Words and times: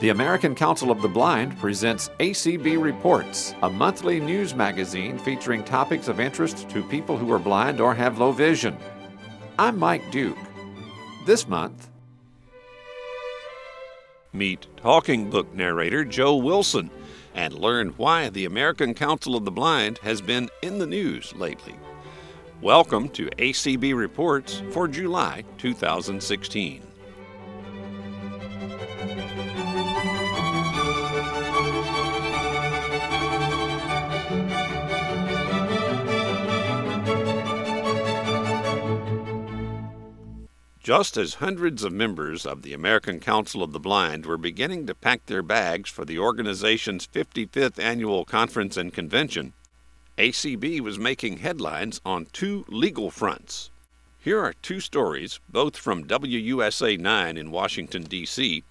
The 0.00 0.10
American 0.10 0.54
Council 0.54 0.92
of 0.92 1.02
the 1.02 1.08
Blind 1.08 1.58
presents 1.58 2.08
ACB 2.20 2.80
Reports, 2.80 3.52
a 3.64 3.68
monthly 3.68 4.20
news 4.20 4.54
magazine 4.54 5.18
featuring 5.18 5.64
topics 5.64 6.06
of 6.06 6.20
interest 6.20 6.70
to 6.70 6.84
people 6.84 7.18
who 7.18 7.32
are 7.32 7.40
blind 7.40 7.80
or 7.80 7.96
have 7.96 8.20
low 8.20 8.30
vision. 8.30 8.76
I'm 9.58 9.76
Mike 9.76 10.08
Duke. 10.12 10.38
This 11.26 11.48
month, 11.48 11.90
meet 14.32 14.68
talking 14.76 15.30
book 15.30 15.52
narrator 15.52 16.04
Joe 16.04 16.36
Wilson 16.36 16.90
and 17.34 17.52
learn 17.54 17.88
why 17.96 18.28
the 18.28 18.44
American 18.44 18.94
Council 18.94 19.34
of 19.34 19.44
the 19.44 19.50
Blind 19.50 19.98
has 19.98 20.20
been 20.20 20.48
in 20.62 20.78
the 20.78 20.86
news 20.86 21.34
lately. 21.34 21.74
Welcome 22.62 23.08
to 23.10 23.26
ACB 23.30 23.96
Reports 23.96 24.62
for 24.70 24.86
July 24.86 25.42
2016. 25.56 26.87
Just 40.88 41.18
as 41.18 41.34
hundreds 41.34 41.84
of 41.84 41.92
members 41.92 42.46
of 42.46 42.62
the 42.62 42.72
American 42.72 43.20
Council 43.20 43.62
of 43.62 43.72
the 43.72 43.78
Blind 43.78 44.24
were 44.24 44.38
beginning 44.38 44.86
to 44.86 44.94
pack 44.94 45.26
their 45.26 45.42
bags 45.42 45.90
for 45.90 46.06
the 46.06 46.18
organization's 46.18 47.06
55th 47.06 47.78
annual 47.78 48.24
conference 48.24 48.74
and 48.78 48.90
convention, 48.90 49.52
ACB 50.16 50.80
was 50.80 50.98
making 50.98 51.40
headlines 51.40 52.00
on 52.06 52.26
two 52.32 52.64
legal 52.68 53.10
fronts. 53.10 53.70
Here 54.18 54.40
are 54.42 54.54
two 54.62 54.80
stories, 54.80 55.40
both 55.46 55.76
from 55.76 56.04
WUSA 56.04 56.98
9 56.98 57.36
in 57.36 57.50
Washington, 57.50 58.04
D.C., 58.04 58.64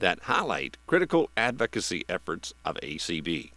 that 0.00 0.22
highlight 0.22 0.76
critical 0.88 1.30
advocacy 1.36 2.04
efforts 2.08 2.52
of 2.64 2.80
ACB. 2.82 3.52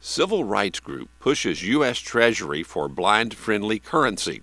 Civil 0.00 0.44
rights 0.44 0.80
group 0.80 1.08
pushes 1.18 1.66
U.S. 1.66 1.98
Treasury 1.98 2.62
for 2.62 2.90
blind 2.90 3.32
friendly 3.32 3.78
currency. 3.78 4.42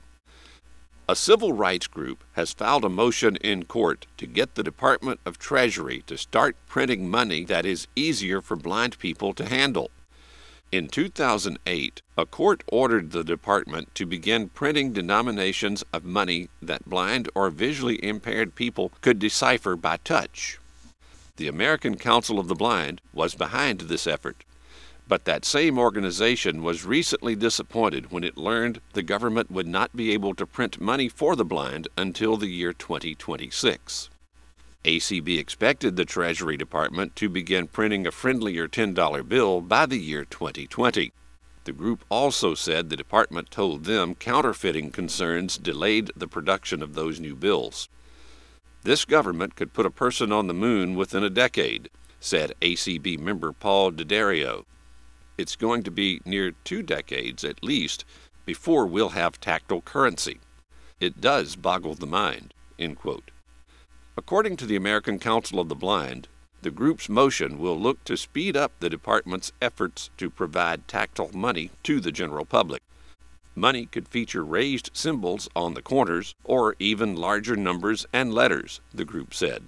A 1.10 1.16
civil 1.16 1.54
rights 1.54 1.88
group 1.88 2.24
has 2.34 2.54
filed 2.54 2.86
a 2.86 2.88
motion 2.88 3.36
in 3.38 3.66
court 3.66 4.06
to 4.18 4.28
get 4.28 4.54
the 4.54 4.62
Department 4.62 5.20
of 5.26 5.40
Treasury 5.40 6.04
to 6.06 6.20
start 6.20 6.56
printing 6.68 7.10
money 7.10 7.44
that 7.46 7.66
is 7.66 7.88
easier 7.96 8.44
for 8.44 8.56
blind 8.56 9.00
people 9.00 9.34
to 9.34 9.50
handle. 9.50 9.90
In 10.72 10.88
2008, 10.88 12.04
a 12.16 12.26
court 12.28 12.64
ordered 12.68 13.10
the 13.10 13.24
department 13.24 13.96
to 13.96 14.06
begin 14.06 14.50
printing 14.50 14.94
denominations 14.94 15.84
of 15.92 16.04
money 16.04 16.48
that 16.62 16.88
blind 16.88 17.28
or 17.34 17.50
visually 17.50 17.98
impaired 18.06 18.54
people 18.54 18.92
could 19.02 19.18
decipher 19.18 19.76
by 19.76 19.98
touch. 19.98 20.60
The 21.38 21.48
American 21.48 21.98
Council 21.98 22.38
of 22.38 22.48
the 22.48 22.54
Blind 22.54 23.02
was 23.14 23.34
behind 23.34 23.80
this 23.80 24.06
effort. 24.06 24.44
But 25.10 25.26
that 25.26 25.44
same 25.44 25.80
organization 25.80 26.62
was 26.62 26.86
recently 26.86 27.36
disappointed 27.36 28.12
when 28.12 28.24
it 28.24 28.38
learned 28.38 28.80
the 28.94 29.02
government 29.02 29.50
would 29.50 29.66
not 29.66 29.96
be 29.96 30.12
able 30.12 30.36
to 30.36 30.46
print 30.46 30.80
money 30.80 31.10
for 31.10 31.36
the 31.36 31.44
blind 31.44 31.88
until 31.98 32.38
the 32.38 32.48
year 32.48 32.74
2026. 32.74 34.12
ACB 34.86 35.40
expected 35.40 35.96
the 35.96 36.06
Treasury 36.06 36.58
Department 36.58 37.16
to 37.16 37.28
begin 37.28 37.68
printing 37.68 38.06
a 38.06 38.12
friendlier 38.12 38.68
$10 38.68 39.28
bill 39.28 39.62
by 39.62 39.88
the 39.88 39.98
year 39.98 40.26
2020. 40.26 41.12
The 41.64 41.74
group 41.74 42.06
also 42.10 42.54
said 42.54 42.90
the 42.90 42.96
department 42.96 43.50
told 43.50 43.86
them 43.86 44.14
counterfeiting 44.14 44.92
concerns 44.92 45.58
delayed 45.58 46.12
the 46.16 46.28
production 46.28 46.84
of 46.84 46.94
those 46.94 47.20
new 47.20 47.36
bills. 47.36 47.90
This 48.84 49.06
government 49.06 49.56
could 49.56 49.74
put 49.74 49.88
a 49.88 49.92
person 49.92 50.32
on 50.32 50.46
the 50.46 50.54
moon 50.54 50.94
within 50.94 51.24
a 51.24 51.32
decade, 51.32 51.90
said 52.20 52.54
ACB 52.62 53.18
member 53.18 53.52
Paul 53.52 53.90
D'Addario 53.90 54.66
it's 55.40 55.56
going 55.56 55.84
to 55.84 55.92
be 55.92 56.20
near 56.26 56.52
two 56.66 56.84
decades 56.84 57.46
at 57.46 57.64
least 57.64 58.04
before 58.46 58.86
we'll 58.86 59.10
have 59.10 59.40
tactile 59.40 59.82
currency. 59.82 60.40
It 61.00 61.22
does 61.22 61.56
boggle 61.56 61.96
the 61.96 62.06
mind. 62.06 62.54
According 64.18 64.58
to 64.58 64.66
the 64.66 64.76
American 64.76 65.18
Council 65.18 65.62
of 65.62 65.70
the 65.70 65.76
Blind, 65.76 66.28
the 66.62 66.72
group's 66.72 67.08
motion 67.08 67.58
will 67.58 67.80
look 67.80 68.04
to 68.04 68.18
speed 68.18 68.58
up 68.58 68.74
the 68.80 68.90
department's 68.90 69.54
efforts 69.62 70.10
to 70.18 70.30
provide 70.30 70.90
tactile 70.90 71.32
money 71.34 71.72
to 71.84 72.02
the 72.02 72.12
general 72.12 72.44
public. 72.44 72.82
Money 73.56 73.86
could 73.86 74.10
feature 74.10 74.44
raised 74.44 74.90
symbols 74.94 75.48
on 75.56 75.74
the 75.74 75.82
corners 75.82 76.36
or 76.44 76.76
even 76.80 77.16
larger 77.16 77.56
numbers 77.56 78.06
and 78.12 78.34
letters, 78.34 78.82
the 78.94 79.06
group 79.06 79.34
said. 79.34 79.64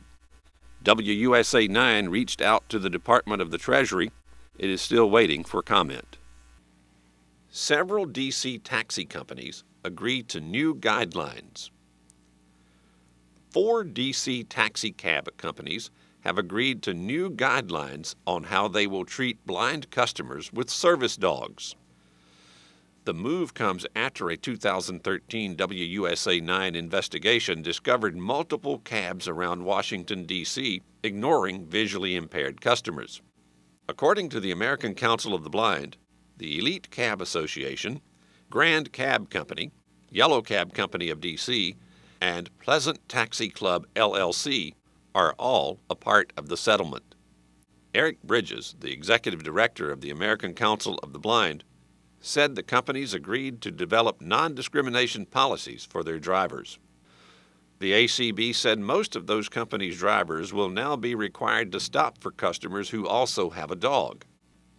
WUSA 0.84 1.70
9 1.70 2.10
reached 2.10 2.42
out 2.42 2.68
to 2.68 2.78
the 2.78 2.90
Department 2.90 3.42
of 3.42 3.52
the 3.52 3.58
Treasury 3.58 4.12
it 4.62 4.69
is 4.69 4.79
still 4.79 5.09
waiting 5.09 5.44
for 5.44 5.63
comment. 5.63 6.19
Several 7.50 8.06
D.C. 8.06 8.59
taxi 8.59 9.06
companies 9.06 9.63
agreed 9.84 10.29
to 10.29 10.39
new 10.39 10.75
guidelines. 10.75 11.72
Four 13.50 13.84
D.C. 13.84 14.44
taxi 14.44 14.91
cab 14.91 15.35
companies 15.38 15.89
have 16.19 16.38
agreed 16.38 16.84
to 16.84 16.94
new 16.94 17.31
guidelines 17.31 18.13
on 18.28 18.44
how 18.44 18.67
they 18.67 18.85
will 18.85 19.03
treat 19.03 19.44
blind 19.47 19.89
customers 19.89 20.53
with 20.53 20.69
service 20.69 21.18
dogs. 21.18 21.75
The 23.06 23.16
move 23.16 23.56
comes 23.56 23.88
after 23.95 24.29
a 24.29 24.38
2013 24.38 25.56
WUSA 25.57 26.44
9 26.44 26.75
investigation 26.75 27.63
discovered 27.63 28.16
multiple 28.16 28.78
cabs 28.78 29.28
around 29.28 29.66
Washington, 29.66 30.25
D.C., 30.25 30.83
ignoring 31.01 31.66
visually 31.66 32.16
impaired 32.16 32.62
customers. 32.62 33.23
According 33.91 34.29
to 34.29 34.40
the 34.40 34.52
American 34.52 34.96
Council 34.96 35.34
of 35.34 35.44
the 35.44 35.50
Blind, 35.50 35.97
the 36.38 36.57
Elite 36.57 36.90
Cab 36.91 37.22
Association, 37.22 38.00
Grand 38.50 38.94
Cab 38.94 39.29
Company, 39.29 39.74
Yellow 40.09 40.41
Cab 40.41 40.74
Company 40.74 41.09
of 41.09 41.19
D.C., 41.19 41.75
and 42.22 42.57
Pleasant 42.59 43.09
Taxi 43.09 43.50
Club 43.50 43.85
LLC 43.97 44.75
are 45.13 45.35
all 45.38 45.81
a 45.90 45.96
part 45.96 46.31
of 46.38 46.47
the 46.47 46.56
settlement. 46.56 47.16
Eric 47.94 48.24
Bridges, 48.24 48.78
the 48.80 48.94
executive 48.94 49.44
director 49.44 49.91
of 49.91 50.00
the 50.00 50.09
American 50.09 50.53
Council 50.53 50.97
of 51.03 51.12
the 51.12 51.19
Blind, 51.19 51.66
said 52.22 52.56
the 52.56 52.63
companies 52.63 53.13
agreed 53.13 53.59
to 53.59 53.72
develop 53.72 54.22
non 54.22 54.56
discrimination 54.56 55.25
policies 55.25 55.84
for 55.84 56.01
their 56.01 56.18
drivers. 56.18 56.80
The 57.81 57.94
ACB 57.94 58.53
said 58.53 58.78
most 58.78 59.16
of 59.16 59.25
those 59.25 59.50
companies' 59.50 59.97
drivers 59.97 60.53
will 60.53 60.69
now 60.69 60.96
be 60.96 61.16
required 61.16 61.72
to 61.72 61.80
stop 61.80 62.19
for 62.19 62.30
customers 62.30 62.92
who 62.92 63.08
also 63.08 63.50
have 63.50 63.72
a 63.72 63.75
dog. 63.75 64.24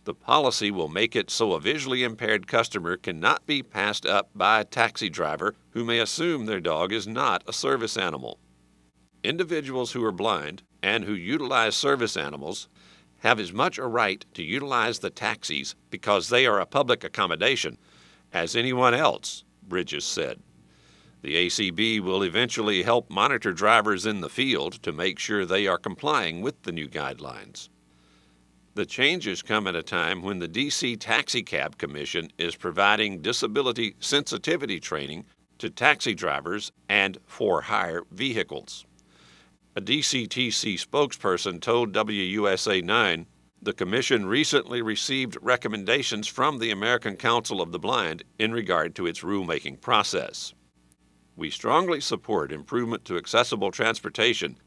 The 0.04 0.14
policy 0.14 0.70
will 0.70 0.86
make 0.86 1.16
it 1.16 1.28
so 1.28 1.54
a 1.54 1.60
visually 1.60 2.04
impaired 2.04 2.46
customer 2.46 2.96
cannot 2.96 3.44
be 3.44 3.60
passed 3.60 4.06
up 4.06 4.30
by 4.36 4.60
a 4.60 4.64
taxi 4.64 5.10
driver 5.10 5.56
who 5.70 5.84
may 5.84 5.98
assume 5.98 6.46
their 6.46 6.60
dog 6.60 6.92
is 6.92 7.08
not 7.08 7.42
a 7.48 7.52
service 7.52 7.96
animal. 7.96 8.38
Individuals 9.24 9.90
who 9.90 10.04
are 10.04 10.12
blind 10.12 10.62
and 10.80 11.02
who 11.02 11.14
utilize 11.14 11.74
service 11.74 12.16
animals 12.16 12.68
have 13.18 13.40
as 13.40 13.52
much 13.52 13.78
a 13.78 13.86
right 13.88 14.24
to 14.34 14.44
utilize 14.44 15.00
the 15.00 15.10
taxis 15.10 15.74
because 15.90 16.28
they 16.28 16.46
are 16.46 16.60
a 16.60 16.66
public 16.66 17.02
accommodation 17.02 17.78
as 18.32 18.54
anyone 18.54 18.94
else, 18.94 19.42
Bridges 19.66 20.04
said. 20.04 20.40
The 21.22 21.46
ACB 21.46 22.00
will 22.00 22.24
eventually 22.24 22.82
help 22.82 23.08
monitor 23.08 23.52
drivers 23.52 24.06
in 24.06 24.20
the 24.20 24.28
field 24.28 24.82
to 24.82 24.92
make 24.92 25.20
sure 25.20 25.46
they 25.46 25.68
are 25.68 25.78
complying 25.78 26.42
with 26.42 26.60
the 26.62 26.72
new 26.72 26.88
guidelines. 26.88 27.68
The 28.74 28.86
changes 28.86 29.40
come 29.40 29.68
at 29.68 29.76
a 29.76 29.84
time 29.84 30.22
when 30.22 30.40
the 30.40 30.48
DC 30.48 30.98
Taxicab 30.98 31.78
Commission 31.78 32.32
is 32.38 32.56
providing 32.56 33.22
disability 33.22 33.94
sensitivity 34.00 34.80
training 34.80 35.24
to 35.58 35.70
taxi 35.70 36.14
drivers 36.14 36.72
and 36.88 37.18
for 37.24 37.60
hire 37.60 38.02
vehicles. 38.10 38.84
A 39.76 39.80
DCTC 39.80 40.74
spokesperson 40.74 41.60
told 41.60 41.92
WUSA 41.92 42.82
9 42.82 43.26
the 43.62 43.72
Commission 43.72 44.26
recently 44.26 44.82
received 44.82 45.38
recommendations 45.40 46.26
from 46.26 46.58
the 46.58 46.72
American 46.72 47.14
Council 47.16 47.60
of 47.60 47.70
the 47.70 47.78
Blind 47.78 48.24
in 48.40 48.52
regard 48.52 48.96
to 48.96 49.06
its 49.06 49.20
rulemaking 49.20 49.80
process. 49.80 50.52
We 51.36 51.50
strongly 51.50 52.00
support 52.00 52.52
improvement 52.52 53.04
to 53.06 53.16
accessible 53.16 53.70
transportation 53.70 54.58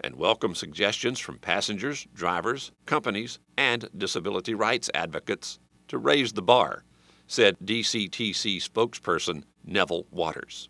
and 0.00 0.16
welcome 0.16 0.54
suggestions 0.54 1.18
from 1.18 1.38
passengers, 1.38 2.06
drivers, 2.14 2.72
companies, 2.86 3.38
and 3.56 3.88
disability 3.96 4.54
rights 4.54 4.90
advocates 4.94 5.58
to 5.88 5.98
raise 5.98 6.32
the 6.32 6.42
bar, 6.42 6.84
said 7.26 7.56
DCTC 7.64 8.62
spokesperson 8.62 9.44
Neville 9.64 10.06
Waters. 10.10 10.68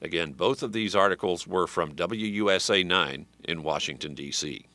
Again, 0.00 0.32
both 0.32 0.62
of 0.62 0.72
these 0.72 0.94
articles 0.94 1.46
were 1.46 1.66
from 1.66 1.94
WUSA 1.94 2.84
9 2.84 3.26
in 3.44 3.62
Washington, 3.62 4.14
D.C. 4.14 4.66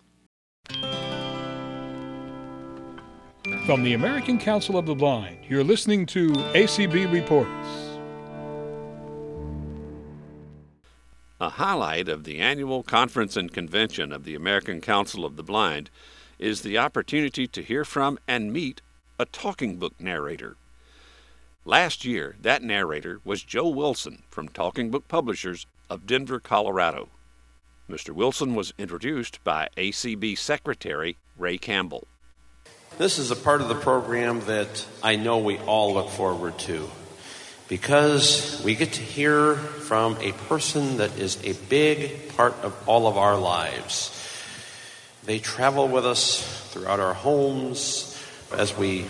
From 3.65 3.83
the 3.83 3.93
American 3.93 4.39
Council 4.39 4.77
of 4.77 4.85
the 4.85 4.95
Blind, 4.95 5.37
you're 5.47 5.63
listening 5.63 6.05
to 6.07 6.29
ACB 6.29 7.11
Reports. 7.11 7.90
A 11.41 11.49
highlight 11.49 12.07
of 12.07 12.23
the 12.23 12.37
annual 12.37 12.83
conference 12.83 13.35
and 13.35 13.51
convention 13.51 14.11
of 14.11 14.25
the 14.25 14.35
American 14.35 14.79
Council 14.79 15.25
of 15.25 15.37
the 15.37 15.43
Blind 15.43 15.89
is 16.37 16.61
the 16.61 16.77
opportunity 16.77 17.47
to 17.47 17.63
hear 17.63 17.83
from 17.83 18.19
and 18.27 18.53
meet 18.53 18.79
a 19.17 19.25
talking 19.25 19.77
book 19.77 19.99
narrator. 19.99 20.55
Last 21.65 22.05
year, 22.05 22.35
that 22.39 22.61
narrator 22.61 23.21
was 23.25 23.41
Joe 23.41 23.69
Wilson 23.69 24.21
from 24.29 24.49
Talking 24.49 24.91
Book 24.91 25.07
Publishers 25.07 25.65
of 25.89 26.05
Denver, 26.05 26.39
Colorado. 26.39 27.09
Mr. 27.89 28.11
Wilson 28.11 28.53
was 28.53 28.75
introduced 28.77 29.43
by 29.43 29.67
ACB 29.75 30.37
Secretary 30.37 31.17
Ray 31.39 31.57
Campbell. 31.57 32.05
This 32.99 33.17
is 33.17 33.31
a 33.31 33.35
part 33.35 33.61
of 33.61 33.67
the 33.67 33.73
program 33.73 34.41
that 34.41 34.85
I 35.01 35.15
know 35.15 35.39
we 35.39 35.57
all 35.57 35.95
look 35.95 36.09
forward 36.09 36.59
to 36.59 36.87
because 37.71 38.61
we 38.65 38.75
get 38.75 38.91
to 38.91 39.01
hear 39.01 39.55
from 39.55 40.17
a 40.19 40.33
person 40.49 40.97
that 40.97 41.17
is 41.17 41.41
a 41.45 41.53
big 41.69 42.35
part 42.35 42.53
of 42.63 42.75
all 42.85 43.07
of 43.07 43.17
our 43.17 43.37
lives. 43.37 44.11
They 45.23 45.39
travel 45.39 45.87
with 45.87 46.05
us 46.05 46.43
throughout 46.73 46.99
our 46.99 47.13
homes 47.13 48.21
as 48.51 48.75
we 48.75 49.05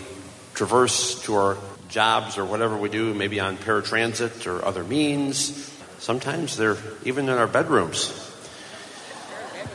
traverse 0.54 1.20
to 1.24 1.34
our 1.34 1.56
jobs 1.88 2.38
or 2.38 2.44
whatever 2.44 2.76
we 2.76 2.88
do, 2.88 3.12
maybe 3.14 3.40
on 3.40 3.56
paratransit 3.56 4.46
or 4.46 4.64
other 4.64 4.84
means. 4.84 5.68
Sometimes 5.98 6.56
they're 6.56 6.78
even 7.04 7.28
in 7.28 7.38
our 7.38 7.48
bedrooms. 7.48 8.12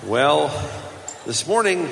Well, 0.05 0.47
this 1.25 1.45
morning 1.45 1.89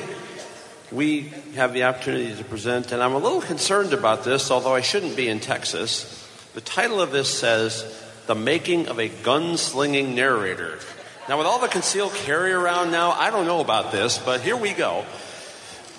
we 0.94 1.34
have 1.56 1.74
the 1.74 1.84
opportunity 1.84 2.34
to 2.38 2.44
present, 2.46 2.94
and 2.94 3.04
I'm 3.04 3.16
a 3.16 3.18
little 3.18 3.42
concerned 3.42 3.92
about 3.92 4.24
this, 4.24 4.50
although 4.50 4.74
I 4.74 4.80
shouldn't 4.80 5.18
be 5.18 5.28
in 5.28 5.42
Texas. 5.42 6.22
The 6.56 6.62
title 6.62 7.02
of 7.02 7.12
this 7.12 7.38
says, 7.38 7.84
The 8.28 8.34
Making 8.34 8.88
of 8.88 8.98
a 8.98 9.10
Gunslinging 9.10 10.16
Narrator. 10.16 10.80
Now, 11.28 11.38
with 11.38 11.48
all 11.48 11.60
the 11.60 11.68
concealed 11.68 12.14
carry 12.14 12.54
around 12.54 12.92
now, 12.92 13.12
I 13.12 13.30
don't 13.30 13.46
know 13.46 13.60
about 13.60 13.92
this, 13.92 14.18
but 14.18 14.40
here 14.40 14.56
we 14.56 14.72
go. 14.72 15.04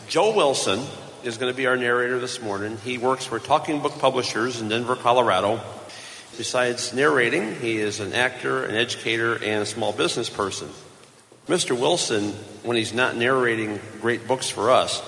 Joe 0.08 0.34
Wilson 0.34 0.82
is 1.24 1.36
going 1.36 1.52
to 1.52 1.56
be 1.56 1.66
our 1.66 1.76
narrator 1.76 2.18
this 2.18 2.40
morning. 2.40 2.78
He 2.78 2.96
works 2.96 3.26
for 3.26 3.38
Talking 3.38 3.82
Book 3.82 3.98
Publishers 3.98 4.58
in 4.62 4.70
Denver, 4.70 4.96
Colorado. 4.96 5.60
Besides 6.38 6.94
narrating, 6.94 7.56
he 7.56 7.76
is 7.76 8.00
an 8.00 8.14
actor, 8.14 8.64
an 8.64 8.76
educator, 8.76 9.34
and 9.34 9.62
a 9.62 9.66
small 9.66 9.92
business 9.92 10.30
person. 10.30 10.70
Mr. 11.48 11.78
Wilson, 11.78 12.32
when 12.62 12.78
he's 12.78 12.94
not 12.94 13.14
narrating 13.14 13.78
great 14.00 14.26
books 14.26 14.48
for 14.48 14.70
us, 14.70 15.02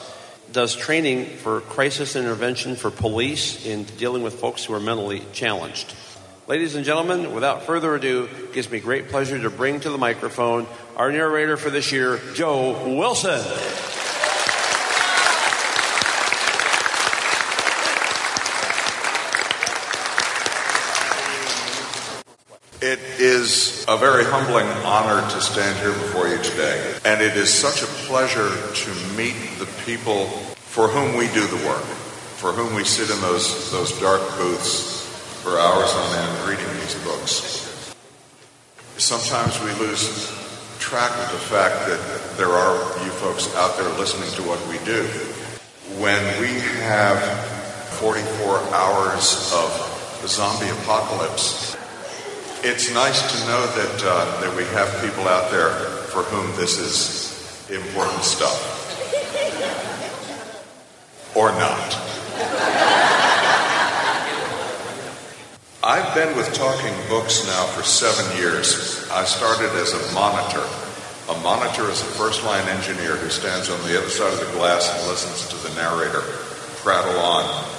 does 0.52 0.74
training 0.74 1.26
for 1.26 1.60
crisis 1.60 2.16
intervention 2.16 2.76
for 2.76 2.90
police 2.90 3.66
in 3.66 3.84
dealing 3.84 4.22
with 4.22 4.34
folks 4.40 4.64
who 4.64 4.74
are 4.74 4.80
mentally 4.80 5.22
challenged. 5.32 5.94
Ladies 6.46 6.74
and 6.74 6.84
gentlemen, 6.84 7.34
without 7.34 7.64
further 7.64 7.94
ado, 7.94 8.24
it 8.24 8.54
gives 8.54 8.70
me 8.70 8.80
great 8.80 9.08
pleasure 9.08 9.38
to 9.38 9.50
bring 9.50 9.80
to 9.80 9.90
the 9.90 9.98
microphone 9.98 10.66
our 10.96 11.12
narrator 11.12 11.56
for 11.56 11.68
this 11.68 11.92
year, 11.92 12.18
Joe 12.34 12.96
Wilson. 12.96 13.44
It 22.80 23.00
is 23.48 23.84
a 23.88 23.96
very 23.96 24.24
humbling 24.24 24.66
honor 24.84 25.22
to 25.30 25.40
stand 25.40 25.74
here 25.78 25.92
before 25.92 26.28
you 26.28 26.36
today. 26.42 26.98
And 27.04 27.22
it 27.22 27.34
is 27.34 27.52
such 27.52 27.82
a 27.82 27.86
pleasure 28.06 28.50
to 28.50 28.90
meet 29.16 29.36
the 29.58 29.66
people 29.86 30.26
for 30.56 30.88
whom 30.88 31.16
we 31.16 31.28
do 31.28 31.46
the 31.46 31.66
work, 31.66 31.84
for 32.36 32.52
whom 32.52 32.74
we 32.74 32.84
sit 32.84 33.08
in 33.08 33.18
those, 33.22 33.72
those 33.72 33.98
dark 34.00 34.20
booths 34.36 35.06
for 35.42 35.58
hours 35.58 35.90
on 35.94 36.14
end 36.18 36.48
reading 36.48 36.68
these 36.80 36.94
books. 37.04 37.94
Sometimes 38.98 39.58
we 39.62 39.72
lose 39.80 40.28
track 40.78 41.12
of 41.12 41.32
the 41.32 41.44
fact 41.48 41.88
that 41.88 42.36
there 42.36 42.52
are 42.52 42.76
you 43.04 43.10
folks 43.12 43.54
out 43.56 43.78
there 43.78 43.88
listening 43.98 44.30
to 44.32 44.42
what 44.42 44.60
we 44.68 44.76
do. 44.84 45.04
When 45.96 46.20
we 46.40 46.60
have 46.84 47.18
44 47.96 48.58
hours 48.74 49.52
of 49.54 50.18
the 50.20 50.28
zombie 50.28 50.68
apocalypse, 50.82 51.77
it's 52.64 52.92
nice 52.92 53.20
to 53.32 53.46
know 53.46 53.66
that 53.66 54.02
uh, 54.04 54.40
that 54.40 54.56
we 54.56 54.64
have 54.74 54.90
people 55.00 55.28
out 55.28 55.50
there 55.50 55.70
for 56.10 56.22
whom 56.24 56.54
this 56.56 56.78
is 56.78 57.70
important 57.70 58.22
stuff, 58.24 58.58
or 61.36 61.52
not. 61.52 61.94
I've 65.84 66.14
been 66.14 66.36
with 66.36 66.52
Talking 66.54 66.94
Books 67.08 67.46
now 67.46 67.64
for 67.66 67.82
seven 67.82 68.36
years. 68.36 69.08
I 69.10 69.24
started 69.24 69.70
as 69.78 69.94
a 69.94 70.12
monitor. 70.12 70.66
A 71.30 71.40
monitor 71.40 71.90
is 71.90 72.00
a 72.00 72.10
first 72.18 72.44
line 72.44 72.66
engineer 72.68 73.16
who 73.16 73.28
stands 73.28 73.70
on 73.70 73.78
the 73.86 73.96
other 73.96 74.08
side 74.08 74.32
of 74.32 74.40
the 74.40 74.52
glass 74.52 74.88
and 74.92 75.08
listens 75.08 75.48
to 75.48 75.68
the 75.68 75.74
narrator 75.76 76.22
prattle 76.82 77.18
on 77.20 77.77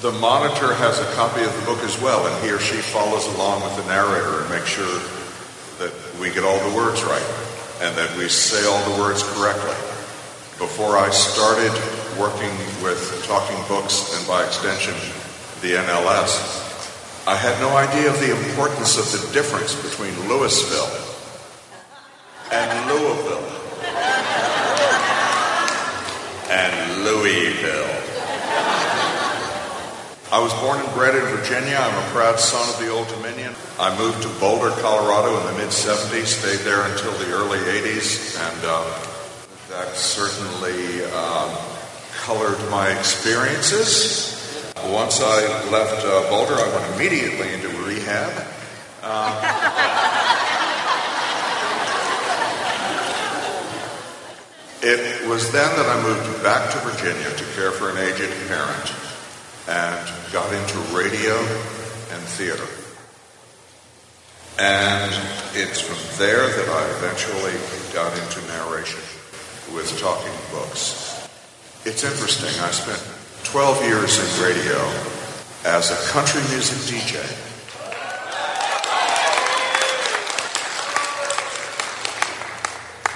the 0.00 0.12
monitor 0.12 0.74
has 0.74 1.00
a 1.00 1.08
copy 1.14 1.42
of 1.42 1.54
the 1.58 1.64
book 1.64 1.78
as 1.80 2.00
well, 2.02 2.26
and 2.26 2.44
he 2.44 2.52
or 2.52 2.58
she 2.58 2.76
follows 2.76 3.26
along 3.34 3.62
with 3.62 3.76
the 3.76 3.84
narrator 3.88 4.42
and 4.42 4.50
makes 4.50 4.68
sure 4.68 5.00
that 5.78 5.92
we 6.20 6.28
get 6.28 6.44
all 6.44 6.58
the 6.68 6.76
words 6.76 7.02
right 7.04 7.24
and 7.80 7.96
that 7.96 8.14
we 8.18 8.28
say 8.28 8.60
all 8.66 8.82
the 8.92 9.00
words 9.00 9.22
correctly. 9.34 9.76
Before 10.58 10.96
I 10.98 11.08
started 11.10 11.72
working 12.20 12.52
with 12.84 13.24
Talking 13.26 13.56
Books 13.68 14.16
and 14.16 14.26
by 14.28 14.44
extension 14.44 14.94
the 15.62 15.76
NLS, 15.80 16.64
I 17.26 17.34
had 17.34 17.58
no 17.60 17.76
idea 17.76 18.10
of 18.10 18.20
the 18.20 18.36
importance 18.48 18.98
of 18.98 19.08
the 19.10 19.32
difference 19.32 19.74
between 19.74 20.12
Louisville 20.28 20.92
and 22.52 22.88
Louisville 22.88 23.44
and 26.48 27.04
Louisville. 27.04 27.95
I 30.36 30.38
was 30.38 30.52
born 30.60 30.78
and 30.78 30.92
bred 30.92 31.14
in 31.14 31.24
Virginia. 31.34 31.76
I'm 31.80 31.96
a 31.96 32.08
proud 32.10 32.38
son 32.38 32.68
of 32.68 32.78
the 32.78 32.90
Old 32.90 33.08
Dominion. 33.08 33.54
I 33.80 33.96
moved 33.96 34.20
to 34.20 34.28
Boulder, 34.38 34.68
Colorado 34.82 35.40
in 35.40 35.46
the 35.46 35.52
mid 35.54 35.70
70s, 35.70 36.26
stayed 36.26 36.58
there 36.58 36.82
until 36.92 37.12
the 37.12 37.32
early 37.32 37.56
80s, 37.56 38.36
and 38.36 38.60
uh, 38.66 38.84
that 39.70 39.96
certainly 39.96 41.02
um, 41.06 41.56
colored 42.20 42.58
my 42.70 42.90
experiences. 42.98 44.74
Once 44.92 45.22
I 45.22 45.40
left 45.70 46.04
uh, 46.04 46.28
Boulder, 46.28 46.52
I 46.52 46.68
went 46.68 46.84
immediately 46.96 47.54
into 47.54 47.68
rehab. 47.82 48.46
Uh, 49.02 49.40
it 54.82 55.26
was 55.30 55.50
then 55.50 55.74
that 55.76 55.86
I 55.88 56.02
moved 56.02 56.42
back 56.42 56.70
to 56.72 56.78
Virginia 56.80 57.34
to 57.34 57.44
care 57.54 57.72
for 57.72 57.88
an 57.88 57.96
aged 57.96 58.30
parent 58.48 59.05
and 59.68 60.32
got 60.32 60.52
into 60.52 60.78
radio 60.96 61.36
and 62.12 62.22
theater. 62.38 62.66
And 64.58 65.12
it's 65.54 65.80
from 65.80 65.98
there 66.18 66.46
that 66.46 66.68
I 66.68 66.84
eventually 66.96 67.52
got 67.92 68.12
into 68.16 68.40
narration 68.48 69.00
with 69.74 69.98
talking 70.00 70.32
books. 70.50 71.28
It's 71.84 72.04
interesting. 72.04 72.50
I 72.62 72.70
spent 72.70 73.02
12 73.44 73.84
years 73.84 74.18
in 74.18 74.44
radio 74.44 74.78
as 75.64 75.90
a 75.90 76.12
country 76.12 76.42
music 76.50 76.78
DJ. 76.86 77.20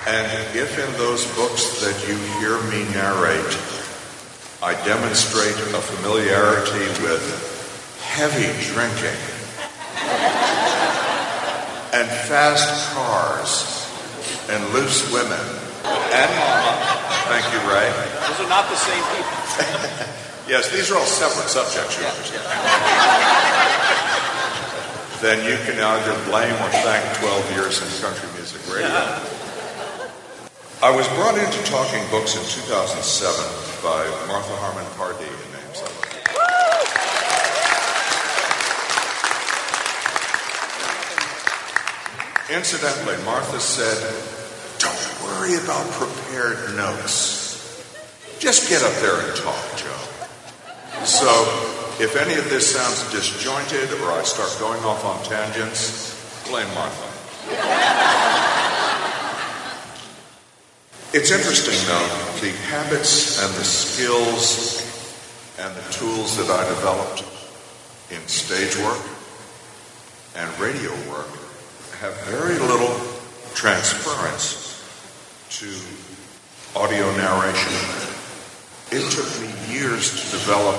And 0.07 0.57
if 0.57 0.76
in 0.78 0.92
those 0.99 1.25
books 1.37 1.80
that 1.80 1.95
you 2.09 2.16
hear 2.40 2.61
me 2.69 2.83
narrate, 2.92 3.80
I 4.62 4.76
demonstrate 4.85 5.57
a 5.73 5.81
familiarity 5.81 6.85
with 7.00 7.25
heavy 8.05 8.52
drinking 8.69 9.17
and 11.97 12.05
fast 12.29 12.93
cars 12.93 13.88
and 14.52 14.61
loose 14.76 15.09
women 15.17 15.40
and 16.12 16.29
mama. 16.37 16.76
Thank 17.33 17.49
you, 17.57 17.61
Ray. 17.73 17.88
Those 18.29 18.45
are 18.45 18.52
not 18.52 18.69
the 18.69 18.76
same 18.76 19.00
people. 19.17 19.33
yes, 20.52 20.69
these 20.69 20.93
are 20.93 21.00
all 21.00 21.09
separate 21.09 21.49
subjects, 21.49 21.97
you 21.97 22.05
understand. 22.05 22.45
then 25.25 25.40
you 25.49 25.57
can 25.64 25.81
either 25.81 26.12
blame 26.29 26.52
or 26.52 26.69
thank 26.85 27.00
12 27.17 27.57
years 27.57 27.81
in 27.81 27.88
country 28.05 28.29
music 28.37 28.61
radio. 28.69 28.93
I 30.85 30.93
was 30.93 31.09
brought 31.17 31.40
into 31.40 31.64
Talking 31.64 32.05
Books 32.12 32.37
in 32.37 32.45
2007 32.45 33.70
by 33.83 34.05
Martha 34.29 34.55
Harmon 34.57 34.85
Pardee, 34.97 35.25
to 35.25 35.49
name. 35.57 35.61
Incidentally, 42.51 43.17
Martha 43.25 43.59
said, 43.59 43.97
Don't 44.81 45.23
worry 45.25 45.55
about 45.65 45.89
prepared 45.93 46.77
notes. 46.77 47.85
Just 48.39 48.69
get 48.69 48.83
up 48.83 48.93
there 49.01 49.17
and 49.21 49.37
talk, 49.37 49.65
Joe. 49.77 51.05
So, 51.05 51.31
if 52.03 52.17
any 52.17 52.35
of 52.35 52.51
this 52.51 52.75
sounds 52.75 53.11
disjointed 53.13 53.93
or 54.03 54.13
I 54.13 54.23
start 54.25 54.55
going 54.59 54.83
off 54.85 55.05
on 55.05 55.23
tangents, 55.25 56.45
blame 56.49 56.69
Martha. 56.75 58.10
It's 61.12 61.33
interesting, 61.33 61.75
though, 61.88 62.40
the 62.40 62.52
habits 62.71 63.43
and 63.43 63.52
the 63.57 63.64
skills 63.64 64.79
and 65.59 65.75
the 65.75 65.93
tools 65.93 66.37
that 66.37 66.49
I 66.49 66.62
developed 66.69 67.25
in 68.12 68.21
stage 68.29 68.76
work 68.79 69.02
and 70.37 70.47
radio 70.61 70.90
work 71.11 71.26
have 71.99 72.14
very 72.31 72.61
little 72.61 72.95
transference 73.55 74.79
to 75.59 75.67
audio 76.79 77.11
narration. 77.17 77.75
It 78.93 79.11
took 79.11 79.26
me 79.43 79.50
years 79.75 80.12
to 80.14 80.31
develop 80.31 80.79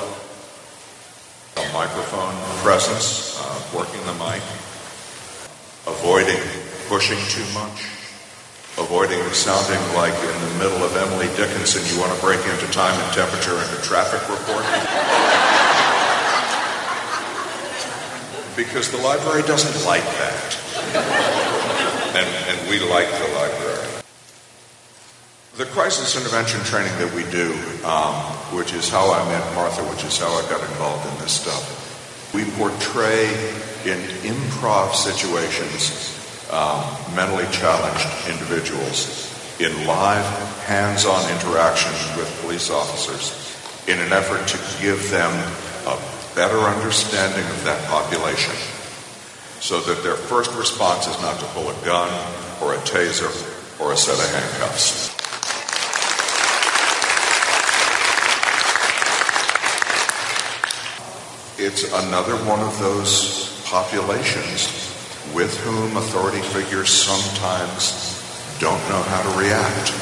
a 1.57 1.73
microphone 1.73 2.35
presence, 2.63 3.37
uh, 3.37 3.61
working 3.75 3.99
the 4.05 4.13
mic, 4.13 4.41
avoiding 5.85 6.39
pushing 6.87 7.19
too 7.27 7.43
much, 7.53 8.00
avoiding 8.81 9.21
sounding 9.31 9.79
like 9.93 10.13
in 10.13 10.37
the 10.49 10.53
middle 10.57 10.83
of 10.83 10.95
Emily 10.97 11.27
Dickinson, 11.37 11.85
you 11.93 12.01
want 12.01 12.13
to 12.13 12.19
break 12.21 12.41
into 12.49 12.65
time 12.73 12.97
and 12.99 13.13
temperature 13.13 13.53
and 13.53 13.69
a 13.77 13.81
traffic 13.81 14.21
report. 14.27 14.65
because 18.55 18.91
the 18.91 18.97
library 18.97 19.43
doesn't 19.43 19.85
like 19.85 20.03
that. 20.03 20.57
and, 22.17 22.27
and 22.49 22.69
we 22.69 22.79
like 22.89 23.07
the 23.07 23.27
library. 23.35 23.87
The 25.57 25.65
crisis 25.65 26.17
intervention 26.17 26.59
training 26.61 26.97
that 26.97 27.13
we 27.13 27.23
do, 27.29 27.53
um, 27.85 28.15
which 28.57 28.73
is 28.73 28.89
how 28.89 29.11
I 29.11 29.23
met 29.29 29.55
Martha, 29.55 29.83
which 29.89 30.03
is 30.03 30.17
how 30.17 30.27
I 30.27 30.41
got 30.49 30.61
involved 30.61 31.07
in 31.07 31.21
this 31.21 31.33
stuff, 31.33 32.33
we 32.33 32.45
portray 32.51 33.27
in 33.85 33.99
improv 34.25 34.95
situations 34.95 36.20
um, 36.51 36.83
mentally 37.15 37.47
challenged 37.51 38.07
individuals 38.27 39.31
in 39.59 39.87
live, 39.87 40.25
hands 40.65 41.05
on 41.05 41.21
interaction 41.31 41.91
with 42.17 42.27
police 42.41 42.69
officers 42.69 43.31
in 43.87 43.99
an 43.99 44.11
effort 44.11 44.47
to 44.47 44.57
give 44.81 45.09
them 45.09 45.31
a 45.87 45.97
better 46.35 46.59
understanding 46.59 47.45
of 47.45 47.63
that 47.63 47.81
population 47.87 48.53
so 49.59 49.79
that 49.81 50.01
their 50.03 50.15
first 50.15 50.53
response 50.55 51.07
is 51.07 51.19
not 51.21 51.39
to 51.39 51.45
pull 51.47 51.69
a 51.69 51.85
gun 51.85 52.09
or 52.61 52.73
a 52.73 52.77
taser 52.79 53.31
or 53.79 53.93
a 53.93 53.97
set 53.97 54.17
of 54.19 54.33
handcuffs. 54.33 55.09
It's 61.57 61.83
another 61.93 62.35
one 62.45 62.59
of 62.59 62.77
those 62.79 63.61
populations 63.65 64.90
with 65.33 65.57
whom 65.61 65.97
authority 65.97 66.41
figures 66.41 66.89
sometimes 66.89 68.21
don't 68.59 68.81
know 68.89 69.01
how 69.01 69.21
to 69.23 69.39
react. 69.39 69.93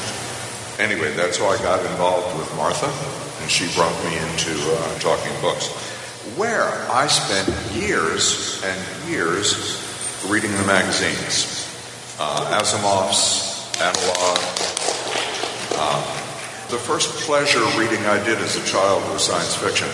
Anyway, 0.78 1.12
that's 1.14 1.38
how 1.38 1.46
I 1.46 1.58
got 1.58 1.84
involved 1.86 2.36
with 2.38 2.54
Martha, 2.56 2.88
and 3.42 3.50
she 3.50 3.72
brought 3.74 3.94
me 4.04 4.16
into 4.18 4.52
uh, 4.56 4.98
talking 4.98 5.32
books, 5.40 5.68
where 6.36 6.68
I 6.90 7.06
spent 7.06 7.48
years 7.72 8.62
and 8.64 9.10
years 9.10 9.80
reading 10.28 10.52
the 10.52 10.64
magazines. 10.64 11.66
Uh, 12.18 12.60
Asimov's, 12.60 13.48
Analog. 13.80 14.38
Uh, 15.72 16.02
the 16.68 16.76
first 16.76 17.08
pleasure 17.26 17.64
reading 17.78 18.04
I 18.06 18.22
did 18.24 18.38
as 18.38 18.56
a 18.56 18.64
child 18.66 19.02
was 19.10 19.24
science 19.24 19.54
fiction. 19.54 19.88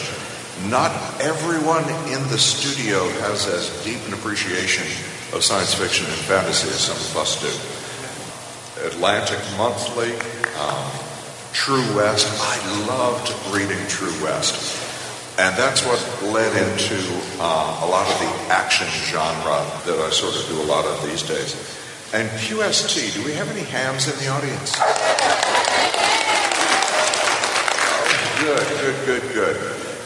Not 0.68 0.90
everyone 1.20 1.84
in 2.10 2.22
the 2.28 2.38
studio 2.38 3.08
has 3.20 3.46
as 3.46 3.84
deep 3.84 4.04
an 4.08 4.14
appreciation 4.14 4.86
of 5.32 5.42
science 5.42 5.74
fiction 5.74 6.06
and 6.06 6.14
fantasy 6.14 6.68
as 6.68 6.80
some 6.80 6.96
of 6.96 7.16
us 7.16 7.40
do. 7.40 7.50
Atlantic 8.86 9.40
Monthly, 9.56 10.12
um, 10.60 10.90
True 11.52 11.96
West. 11.96 12.28
I 12.30 12.86
loved 12.86 13.32
reading 13.54 13.78
True 13.88 14.12
West. 14.22 14.82
And 15.38 15.54
that's 15.56 15.84
what 15.84 16.00
led 16.22 16.52
into 16.56 16.96
uh, 17.40 17.80
a 17.82 17.86
lot 17.86 18.06
of 18.08 18.18
the 18.20 18.52
action 18.52 18.86
genre 18.88 19.64
that 19.84 19.98
I 19.98 20.10
sort 20.10 20.34
of 20.34 20.48
do 20.48 20.60
a 20.62 20.68
lot 20.68 20.84
of 20.84 21.02
these 21.04 21.22
days. 21.22 21.54
And 22.14 22.28
QST, 22.40 23.14
do 23.14 23.24
we 23.24 23.32
have 23.32 23.48
any 23.50 23.64
hams 23.64 24.08
in 24.08 24.16
the 24.24 24.28
audience? 24.28 24.76
Good, 28.40 28.68
good, 28.80 29.06
good, 29.06 29.34
good. 29.34 29.56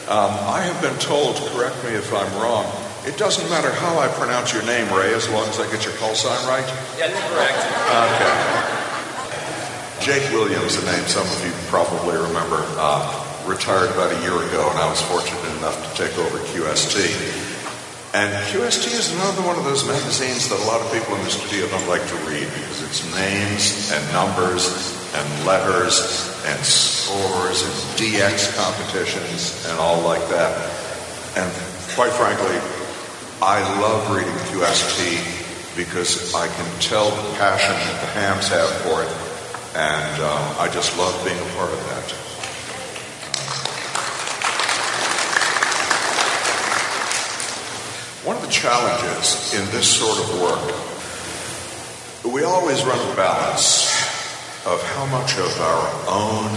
Um, 0.09 0.31
I 0.49 0.61
have 0.63 0.81
been 0.81 0.97
told, 0.99 1.37
correct 1.53 1.81
me 1.85 1.91
if 1.91 2.13
I'm 2.13 2.33
wrong, 2.41 2.65
it 3.05 3.17
doesn't 3.17 3.49
matter 3.49 3.71
how 3.71 3.97
I 3.97 4.07
pronounce 4.09 4.53
your 4.53 4.63
name, 4.63 4.85
Ray, 4.93 5.13
as 5.13 5.27
long 5.29 5.47
as 5.49 5.59
I 5.59 5.69
get 5.71 5.85
your 5.85 5.93
call 5.95 6.13
sign 6.13 6.37
right? 6.45 6.65
Yeah, 6.97 7.09
correct. 7.33 7.57
Okay. 7.89 8.71
Jake 10.01 10.25
Williams, 10.33 10.77
a 10.81 10.85
name 10.85 11.05
some 11.05 11.25
of 11.25 11.39
you 11.45 11.51
probably 11.69 12.17
remember, 12.17 12.61
uh, 12.77 13.05
retired 13.45 13.89
about 13.91 14.13
a 14.13 14.19
year 14.21 14.33
ago, 14.33 14.69
and 14.69 14.77
I 14.77 14.89
was 14.89 15.01
fortunate 15.01 15.45
enough 15.57 15.77
to 15.77 15.89
take 15.97 16.17
over 16.17 16.37
QST. 16.53 17.09
And 18.13 18.29
QST 18.51 18.91
is 18.91 19.13
another 19.13 19.41
one 19.47 19.57
of 19.57 19.63
those 19.63 19.87
magazines 19.87 20.49
that 20.49 20.59
a 20.59 20.65
lot 20.65 20.81
of 20.81 20.91
people 20.91 21.15
in 21.15 21.23
the 21.23 21.29
studio 21.31 21.65
don't 21.69 21.87
like 21.87 22.05
to 22.05 22.17
read 22.27 22.43
because 22.43 22.83
it's 22.83 23.01
names 23.15 23.89
and 23.93 24.01
numbers 24.11 24.67
and 25.15 25.25
letters 25.45 26.27
and 26.45 26.59
scores 26.65 27.63
and 27.63 27.73
DX 27.97 28.51
competitions 28.57 29.65
and 29.69 29.79
all 29.79 30.01
like 30.01 30.27
that. 30.29 30.51
And 31.37 31.47
quite 31.95 32.11
frankly, 32.11 32.59
I 33.43 33.59
love 33.81 34.15
reading 34.15 34.31
QST 34.53 35.75
because 35.75 36.35
I 36.35 36.47
can 36.47 36.79
tell 36.79 37.09
the 37.09 37.37
passion 37.39 37.73
that 37.73 37.99
the 37.99 38.05
hams 38.13 38.47
have 38.49 38.69
for 38.85 39.01
it, 39.01 39.09
and 39.75 40.21
uh, 40.21 40.55
I 40.59 40.69
just 40.69 40.95
love 40.95 41.25
being 41.25 41.39
a 41.39 41.49
part 41.57 41.73
of 41.73 41.79
that. 41.89 42.11
One 48.27 48.35
of 48.35 48.43
the 48.43 48.51
challenges 48.51 49.55
in 49.55 49.65
this 49.71 49.89
sort 49.89 50.19
of 50.21 50.39
work, 50.39 50.61
we 52.31 52.43
always 52.43 52.85
run 52.85 52.99
a 53.11 53.15
balance 53.15 53.89
of 54.67 54.83
how 54.93 55.07
much 55.07 55.39
of 55.39 55.59
our 55.59 55.89
own 56.07 56.51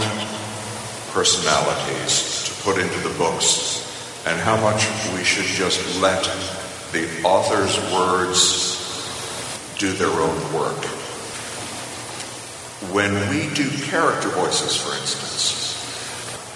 personalities 1.13 2.43
to 2.45 2.53
put 2.61 2.77
into 2.77 2.99
the 2.99 3.17
books 3.17 3.81
and 4.27 4.39
how 4.39 4.55
much 4.61 4.85
we 5.15 5.23
should 5.23 5.45
just 5.45 5.99
let 5.99 6.23
the 6.95 7.27
author's 7.27 7.75
words 7.91 8.79
do 9.77 9.91
their 9.91 10.07
own 10.07 10.53
work. 10.53 10.85
When 12.95 13.11
we 13.29 13.53
do 13.53 13.69
character 13.83 14.29
voices, 14.29 14.77
for 14.77 14.95
instance, 14.95 15.75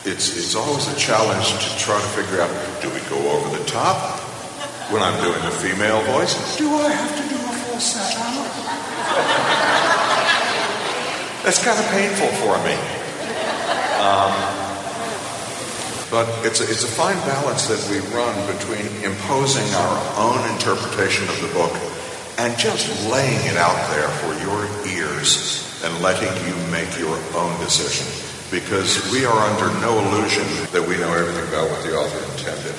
it's, 0.05 0.37
it's 0.37 0.55
always 0.55 0.87
a 0.87 0.95
challenge 0.95 1.51
to 1.51 1.77
try 1.77 1.99
to 1.99 2.07
figure 2.15 2.39
out 2.39 2.49
do 2.81 2.87
we 2.87 3.01
go 3.09 3.19
over 3.31 3.57
the 3.57 3.65
top 3.65 4.17
when 4.91 5.03
I'm 5.03 5.21
doing 5.21 5.43
a 5.43 5.51
female 5.51 6.01
voice? 6.03 6.55
Do 6.55 6.73
I 6.73 6.87
have 6.87 7.11
to 7.17 7.23
do 7.27 7.35
a 7.35 7.53
falsetto? 7.67 8.23
That's 11.43 11.61
kind 11.61 11.77
of 11.77 11.85
painful 11.91 12.29
for 12.39 12.57
me. 12.63 12.75
Um, 13.99 14.68
but 16.09 16.27
it's 16.45 16.59
a, 16.59 16.63
it's 16.63 16.83
a 16.83 16.87
fine 16.87 17.17
balance 17.29 17.67
that 17.69 17.81
we 17.89 18.01
run 18.15 18.33
between 18.49 18.85
imposing 19.05 19.67
our 19.77 19.97
own 20.17 20.41
interpretation 20.53 21.27
of 21.29 21.37
the 21.41 21.53
book 21.53 21.73
and 22.39 22.57
just 22.57 22.89
laying 23.11 23.45
it 23.45 23.57
out 23.57 23.77
there 23.93 24.09
for 24.23 24.33
your 24.41 24.65
ears 24.89 25.61
and 25.83 25.93
letting 26.01 26.31
you 26.47 26.55
make 26.71 26.89
your 26.97 27.17
own 27.35 27.53
decision. 27.59 28.07
Because 28.49 29.11
we 29.11 29.25
are 29.25 29.37
under 29.37 29.69
no 29.81 29.99
illusion 29.99 30.47
that 30.73 30.81
we 30.81 30.97
know 30.97 31.13
everything 31.13 31.47
about 31.49 31.69
what 31.69 31.83
the 31.85 31.93
author 31.93 32.23
intended. 32.33 32.73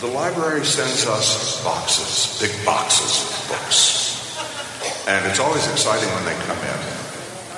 The 0.00 0.06
library 0.06 0.64
sends 0.64 1.06
us 1.06 1.62
boxes, 1.62 2.40
big 2.40 2.64
boxes 2.64 3.28
of 3.28 3.48
books. 3.52 4.00
And 5.06 5.26
it's 5.26 5.40
always 5.40 5.66
exciting 5.68 6.08
when 6.14 6.24
they 6.24 6.38
come 6.48 6.56
in. 6.56 6.80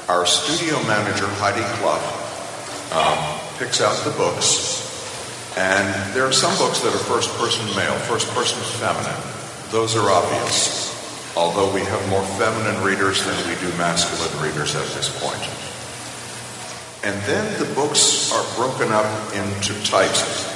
Our 0.09 0.27
studio 0.27 0.83
manager, 0.89 1.29
Heidi 1.39 1.63
Clough, 1.79 2.03
um, 2.99 3.42
picks 3.59 3.81
out 3.81 3.97
the 4.05 4.11
books. 4.13 4.89
And 5.57 6.15
there 6.15 6.25
are 6.25 6.33
some 6.33 6.57
books 6.57 6.81
that 6.81 6.95
are 6.95 7.05
first 7.05 7.31
person 7.37 7.67
male, 7.77 7.95
first 8.09 8.29
person 8.35 8.59
feminine. 8.81 9.21
Those 9.71 9.97
are 9.97 10.09
obvious. 10.09 10.91
Although 11.37 11.73
we 11.73 11.81
have 11.81 12.09
more 12.09 12.25
feminine 12.37 12.83
readers 12.85 13.25
than 13.25 13.37
we 13.49 13.55
do 13.61 13.69
masculine 13.77 14.33
readers 14.43 14.77
at 14.77 14.87
this 14.97 15.09
point. 15.21 15.43
And 17.05 17.21
then 17.23 17.59
the 17.59 17.75
books 17.75 18.33
are 18.33 18.45
broken 18.57 18.93
up 18.93 19.07
into 19.35 19.75
types. 19.85 20.49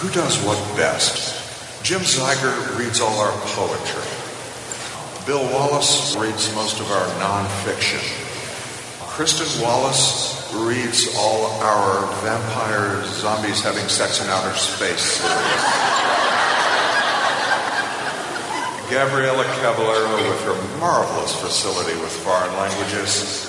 Who 0.00 0.10
does 0.10 0.36
what 0.44 0.58
best? 0.76 1.82
Jim 1.82 2.00
Zeiger 2.00 2.78
reads 2.78 3.00
all 3.00 3.18
our 3.20 3.32
poetry. 3.54 4.24
Bill 5.26 5.44
Wallace 5.52 6.14
reads 6.16 6.54
most 6.54 6.80
of 6.80 6.90
our 6.90 7.06
nonfiction. 7.20 8.33
Kristen 9.14 9.62
Wallace 9.62 10.52
reads 10.52 11.14
all 11.16 11.46
our 11.62 12.04
vampire 12.24 13.04
zombies 13.04 13.62
having 13.62 13.86
sex 13.88 14.20
in 14.20 14.28
outer 14.28 14.52
space 14.58 15.00
series. 15.00 15.64
Gabriella 18.90 19.44
Cavallero, 19.62 20.16
with 20.16 20.42
her 20.42 20.80
marvelous 20.80 21.32
facility 21.40 21.96
with 22.00 22.10
foreign 22.10 22.52
languages, 22.54 23.46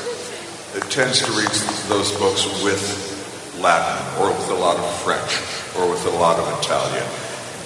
tends 0.92 1.24
to 1.24 1.32
read 1.32 1.50
those 1.90 2.12
books 2.20 2.46
with 2.64 3.58
Latin 3.60 4.22
or 4.22 4.28
with 4.28 4.50
a 4.52 4.54
lot 4.54 4.78
of 4.78 4.86
French 5.02 5.42
or 5.80 5.90
with 5.90 6.06
a 6.06 6.16
lot 6.20 6.38
of 6.38 6.60
Italian. 6.60 7.08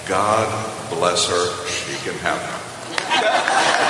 God 0.08 0.48
bless 0.88 1.28
her, 1.28 1.66
she 1.66 2.02
can 2.08 2.18
have 2.20 2.40
them. 2.40 3.89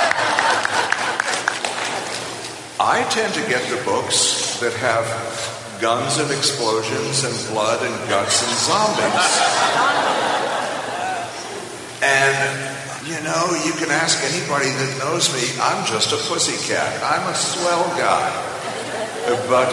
I 2.81 3.05
tend 3.13 3.31
to 3.35 3.41
get 3.45 3.61
the 3.69 3.77
books 3.85 4.57
that 4.57 4.73
have 4.81 5.05
guns 5.79 6.17
and 6.17 6.31
explosions 6.31 7.21
and 7.21 7.53
blood 7.53 7.77
and 7.85 7.93
guts 8.09 8.41
and 8.41 8.53
zombies. 8.57 9.29
And 12.01 13.05
you 13.05 13.21
know, 13.21 13.53
you 13.61 13.73
can 13.77 13.93
ask 13.93 14.17
anybody 14.25 14.73
that 14.73 14.97
knows 14.97 15.29
me, 15.29 15.45
I'm 15.61 15.85
just 15.85 16.09
a 16.09 16.17
pussycat. 16.25 16.89
I'm 17.05 17.29
a 17.29 17.35
swell 17.37 17.85
guy. 18.01 18.33
But 19.45 19.69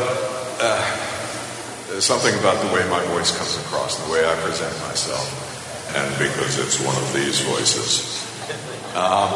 uh, 0.60 2.00
something 2.00 2.38
about 2.40 2.60
the 2.60 2.74
way 2.74 2.84
my 2.90 3.00
voice 3.16 3.32
comes 3.32 3.56
across, 3.64 3.96
the 4.04 4.12
way 4.12 4.20
I 4.20 4.34
present 4.44 4.76
myself, 4.84 5.96
and 5.96 6.12
because 6.20 6.58
it's 6.58 6.76
one 6.84 6.96
of 6.96 7.08
these 7.14 7.40
voices. 7.40 8.20
Um, 8.94 9.32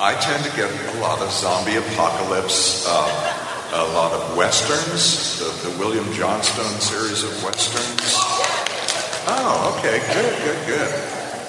I 0.00 0.14
tend 0.14 0.44
to 0.44 0.50
get 0.54 0.70
a 0.94 1.00
lot 1.00 1.18
of 1.20 1.32
zombie 1.32 1.74
apocalypse, 1.74 2.86
uh, 2.86 3.74
a 3.74 3.82
lot 3.98 4.12
of 4.12 4.36
westerns, 4.36 5.40
the, 5.40 5.68
the, 5.68 5.76
William 5.76 6.06
Johnstone 6.12 6.78
series 6.78 7.24
of 7.24 7.42
westerns. 7.42 8.14
Oh, 9.26 9.74
okay, 9.76 9.98
good, 10.14 10.38
good, 10.44 10.66
good. 10.68 10.88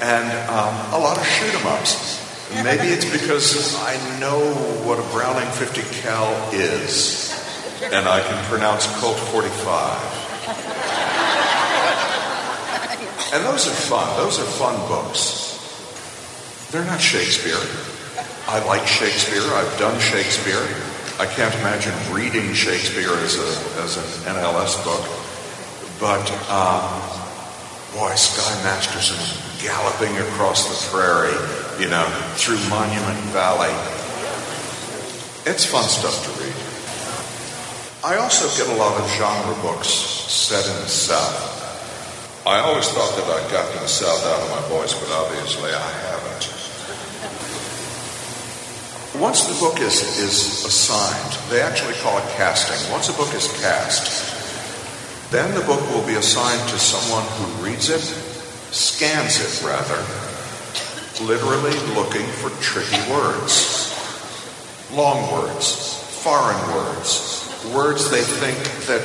And 0.02 0.26
um, 0.50 0.74
a 0.94 0.98
lot 0.98 1.20
of 1.20 1.28
shoot 1.28 1.54
'em 1.62 1.68
ups. 1.68 2.18
Maybe 2.64 2.88
it's 2.88 3.06
because 3.06 3.76
I 3.86 3.94
know 4.20 4.40
what 4.82 4.98
a 4.98 5.04
Browning 5.14 5.52
50 5.52 5.84
cal 6.02 6.34
is, 6.52 7.30
and 7.84 8.08
I 8.08 8.20
can 8.22 8.44
pronounce 8.46 8.88
Colt 9.00 9.20
45. 9.30 10.18
And 13.32 13.46
those 13.46 13.68
are 13.68 13.78
fun. 13.78 14.18
Those 14.18 14.40
are 14.40 14.50
fun 14.58 14.76
books. 14.88 15.54
They're 16.72 16.86
not 16.86 17.00
Shakespeare. 17.00 17.99
I 18.50 18.66
like 18.66 18.88
Shakespeare. 18.88 19.46
I've 19.46 19.78
done 19.78 20.00
Shakespeare. 20.00 20.66
I 21.22 21.30
can't 21.30 21.54
imagine 21.62 21.94
reading 22.12 22.52
Shakespeare 22.52 23.14
as, 23.22 23.38
a, 23.38 23.50
as 23.86 23.98
an 24.02 24.34
NLS 24.34 24.74
book. 24.82 25.06
But, 26.02 26.26
um, 26.50 26.82
boy, 27.94 28.10
Sky 28.18 28.50
Masterson 28.66 29.22
galloping 29.62 30.18
across 30.18 30.66
the 30.66 30.98
prairie, 30.98 31.38
you 31.78 31.94
know, 31.94 32.10
through 32.42 32.58
Monument 32.74 33.22
Valley. 33.30 33.70
It's 35.46 35.64
fun 35.64 35.84
stuff 35.84 36.18
to 36.26 36.32
read. 36.42 36.58
I 38.02 38.18
also 38.18 38.50
get 38.58 38.74
a 38.74 38.80
lot 38.80 39.00
of 39.00 39.08
genre 39.12 39.62
books 39.62 39.90
set 39.90 40.66
in 40.66 40.82
the 40.82 40.90
South. 40.90 42.42
I 42.48 42.58
always 42.62 42.90
thought 42.90 43.14
that 43.14 43.30
I'd 43.30 43.52
gotten 43.52 43.80
the 43.80 43.88
South 43.88 44.26
out 44.26 44.42
of 44.42 44.50
my 44.50 44.70
voice, 44.70 45.00
but 45.00 45.12
obviously 45.12 45.70
I 45.70 45.92
haven't. 46.02 46.19
Once 49.20 49.48
the 49.48 49.60
book 49.60 49.82
is, 49.82 50.02
is 50.20 50.64
assigned, 50.64 51.52
they 51.52 51.62
actually 51.62 51.94
call 51.96 52.18
it 52.18 52.24
casting. 52.38 52.90
Once 52.90 53.10
a 53.10 53.14
book 53.18 53.34
is 53.36 53.52
cast, 53.62 54.32
then 55.30 55.54
the 55.54 55.66
book 55.66 55.82
will 55.92 56.06
be 56.08 56.16
assigned 56.16 56.70
to 56.70 56.80
someone 56.80 57.26
who 57.36 57.66
reads 57.66 57.90
it, 57.90 58.00
scans 58.00 59.42
it 59.44 59.68
rather, 59.68 60.00
literally 61.28 61.76
looking 62.00 62.26
for 62.40 62.50
tricky 62.62 62.98
words, 63.12 63.92
long 64.94 65.30
words, 65.34 66.00
foreign 66.24 66.74
words, 66.74 67.44
words 67.76 68.10
they 68.10 68.22
think 68.22 68.58
that 68.88 69.04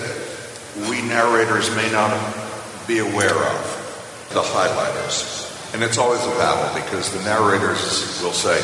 we 0.88 1.02
narrators 1.02 1.74
may 1.74 1.90
not 1.90 2.14
be 2.86 2.98
aware 2.98 3.34
of, 3.34 4.28
the 4.30 4.42
highlighters. 4.42 5.74
And 5.74 5.82
it's 5.82 5.98
always 5.98 6.24
a 6.24 6.38
battle 6.38 6.80
because 6.80 7.10
the 7.12 7.22
narrators 7.24 8.22
will 8.22 8.32
say, 8.32 8.62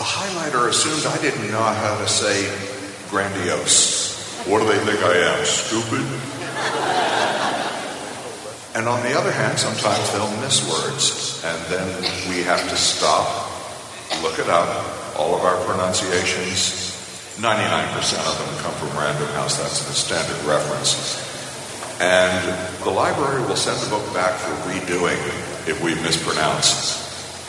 the 0.00 0.06
highlighter 0.06 0.66
assumed 0.66 1.04
I 1.04 1.20
didn't 1.20 1.50
know 1.52 1.60
how 1.60 1.98
to 2.00 2.08
say 2.08 2.48
grandiose. 3.10 4.16
What 4.48 4.60
do 4.60 4.66
they 4.72 4.80
think 4.88 5.04
I 5.04 5.12
am, 5.28 5.44
stupid? 5.44 6.00
And 8.72 8.88
on 8.88 9.02
the 9.04 9.12
other 9.12 9.30
hand, 9.30 9.58
sometimes 9.58 10.10
they'll 10.12 10.40
miss 10.40 10.64
words, 10.64 11.44
and 11.44 11.60
then 11.68 11.86
we 12.32 12.40
have 12.44 12.66
to 12.70 12.76
stop, 12.76 13.28
look 14.22 14.38
it 14.38 14.48
up. 14.48 14.72
All 15.18 15.36
of 15.36 15.44
our 15.44 15.62
pronunciations, 15.66 16.96
99% 17.36 17.44
of 18.24 18.38
them 18.40 18.56
come 18.64 18.72
from 18.80 18.96
Random 18.96 19.28
House. 19.36 19.58
That's 19.58 19.84
the 19.84 19.92
standard 19.92 20.42
reference. 20.48 21.20
And 22.00 22.56
the 22.84 22.90
library 22.90 23.42
will 23.42 23.54
send 23.54 23.76
the 23.84 23.90
book 23.90 24.14
back 24.14 24.32
for 24.32 24.54
redoing 24.70 25.20
if 25.68 25.84
we 25.84 25.94
mispronounce 25.96 26.96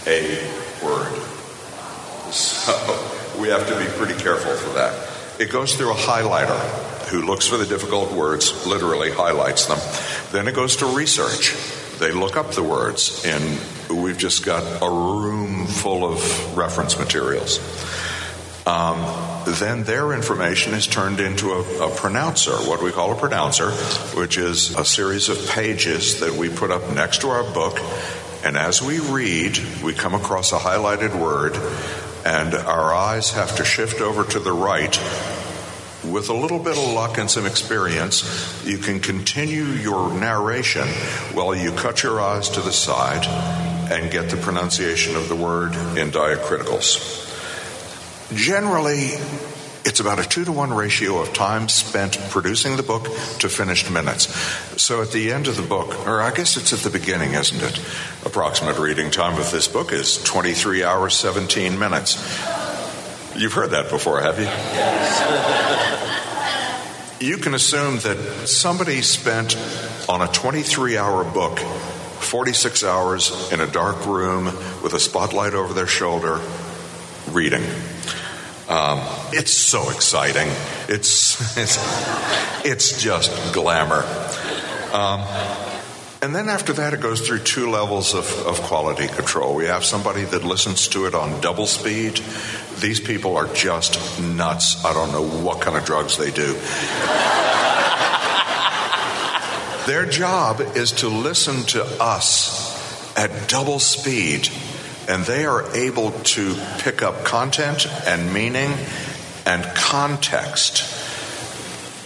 a 0.06 0.36
word. 0.84 1.41
So 2.62 3.42
we 3.42 3.48
have 3.48 3.68
to 3.68 3.80
be 3.80 3.86
pretty 3.98 4.22
careful 4.22 4.54
for 4.54 4.76
that. 4.76 5.10
It 5.40 5.52
goes 5.52 5.74
through 5.74 5.94
a 5.94 5.96
highlighter 5.96 6.60
who 7.08 7.24
looks 7.24 7.48
for 7.48 7.58
the 7.58 7.66
difficult 7.66 8.12
words, 8.12 8.68
literally 8.68 9.10
highlights 9.10 9.66
them. 9.66 9.80
Then 10.32 10.48
it 10.48 10.54
goes 10.54 10.76
to 10.76 10.86
research. 10.86 11.56
They 11.98 12.12
look 12.12 12.38
up 12.38 12.52
the 12.52 12.62
words, 12.62 13.26
and 13.26 13.60
we've 13.90 14.18
just 14.20 14.46
got 14.46 14.62
a 14.84 14.88
room 14.88 15.66
full 15.66 16.06
of 16.06 16.56
reference 16.56 17.00
materials. 17.00 17.58
Um, 18.68 19.44
then 19.58 19.84
their 19.84 20.14
information 20.14 20.76
is 20.76 20.86
turned 20.86 21.20
into 21.20 21.54
a, 21.54 21.88
a, 21.88 21.96
pronouncer, 21.96 22.52
what 22.52 22.84
we 22.84 22.92
call 22.92 23.12
a 23.12 23.16
pronouncer, 23.16 23.72
which 24.16 24.38
is 24.38 24.76
a 24.78 24.86
series 24.86 25.30
of 25.30 25.50
pages 25.50 26.20
that 26.20 26.34
we 26.34 26.48
put 26.48 26.70
up 26.70 26.94
next 26.94 27.22
to 27.22 27.30
our 27.30 27.44
book. 27.54 27.80
And 28.44 28.56
as 28.56 28.84
we 28.84 29.00
read, 29.00 29.58
we 29.84 29.96
come 29.96 30.14
across 30.14 30.52
a 30.52 30.58
highlighted 30.58 31.20
word, 31.20 31.56
and 32.26 32.54
our 32.54 32.94
eyes 32.94 33.32
have 33.32 33.56
to 33.58 33.66
shift 33.66 34.02
over 34.02 34.24
to 34.24 34.40
the 34.40 34.52
right. 34.52 34.98
With 36.04 36.30
a 36.30 36.34
little 36.34 36.60
bit 36.60 36.78
of 36.78 36.94
luck 36.94 37.18
and 37.18 37.30
some 37.30 37.46
experience, 37.46 38.66
you 38.66 38.78
can 38.78 39.00
continue 39.00 39.66
your 39.66 40.12
narration 40.14 40.88
while 41.34 41.56
you 41.56 41.72
cut 41.72 42.02
your 42.04 42.20
eyes 42.20 42.50
to 42.50 42.62
the 42.62 42.72
side 42.72 43.26
and 43.92 44.12
get 44.12 44.30
the 44.30 44.38
pronunciation 44.38 45.16
of 45.16 45.30
the 45.30 45.36
word 45.36 45.74
in 45.98 46.10
diacriticals. 46.10 47.28
Generally, 48.34 49.12
it's 49.84 50.00
about 50.00 50.20
a 50.20 50.28
two 50.28 50.46
to 50.46 50.52
one 50.52 50.72
ratio 50.74 51.20
of 51.20 51.34
time 51.34 51.68
spent 51.68 52.18
producing 52.30 52.78
the 52.78 52.84
book 52.84 53.06
to 53.40 53.50
finished 53.50 53.90
minutes. 53.92 54.28
So 54.82 55.02
at 55.02 55.12
the 55.12 55.32
end 55.32 55.48
of 55.48 55.58
the 55.58 55.64
book, 55.64 56.08
or 56.08 56.22
I 56.22 56.32
guess 56.32 56.58
it's 56.58 56.72
at 56.74 56.80
the 56.80 56.90
beginning, 56.90 57.34
isn't 57.34 57.62
it? 57.62 57.80
Approximate 58.26 58.78
reading 58.78 59.10
time 59.10 59.40
of 59.40 59.52
this 59.52 59.68
book 59.68 59.92
is 59.92 60.24
23 60.24 60.84
hours, 60.84 61.16
17 61.16 61.80
minutes. 61.80 62.16
You've 63.36 63.54
heard 63.54 63.72
that 63.72 63.90
before, 63.90 64.22
have 64.22 64.40
you? 64.40 64.48
you 67.28 67.38
can 67.38 67.54
assume 67.54 67.98
that 68.00 68.48
somebody 68.48 69.02
spent 69.02 69.58
on 70.08 70.22
a 70.22 70.28
23 70.28 70.98
hour 70.98 71.24
book 71.24 71.60
46 71.60 72.84
hours 72.84 73.52
in 73.52 73.60
a 73.60 73.68
dark 73.68 74.06
room 74.06 74.46
with 74.84 74.94
a 74.94 75.00
spotlight 75.00 75.54
over 75.54 75.74
their 75.74 75.88
shoulder 75.88 76.40
reading. 77.32 77.64
Um, 78.72 79.02
it's 79.34 79.52
so 79.52 79.90
exciting. 79.90 80.48
It's, 80.88 81.58
it's, 81.58 81.78
it's 82.66 83.04
just 83.04 83.54
glamour. 83.54 84.06
Um, 84.94 85.20
and 86.22 86.34
then 86.34 86.48
after 86.48 86.72
that, 86.74 86.94
it 86.94 87.02
goes 87.02 87.20
through 87.20 87.40
two 87.40 87.70
levels 87.70 88.14
of, 88.14 88.32
of 88.48 88.62
quality 88.62 89.08
control. 89.08 89.56
We 89.56 89.66
have 89.66 89.84
somebody 89.84 90.24
that 90.24 90.46
listens 90.46 90.88
to 90.90 91.06
it 91.06 91.14
on 91.14 91.42
double 91.42 91.68
speed. 91.68 92.22
These 92.80 93.02
people 93.02 93.36
are 93.36 93.54
just 93.54 94.22
nuts. 94.22 94.86
I 94.86 94.94
don't 94.94 95.12
know 95.12 95.44
what 95.44 95.60
kind 95.60 95.76
of 95.76 95.84
drugs 95.84 96.16
they 96.18 96.32
do. 96.32 96.54
Their 99.86 100.06
job 100.06 100.62
is 100.78 100.94
to 100.94 101.10
listen 101.10 101.64
to 101.72 101.84
us 102.02 103.18
at 103.18 103.50
double 103.50 103.80
speed 103.80 104.48
and 105.12 105.26
they 105.26 105.46
are 105.46 105.70
able 105.76 106.12
to 106.12 106.56
pick 106.80 107.02
up 107.02 107.26
content 107.26 107.86
and 108.08 108.34
meaning 108.34 108.72
and 109.46 109.62
context 109.76 110.86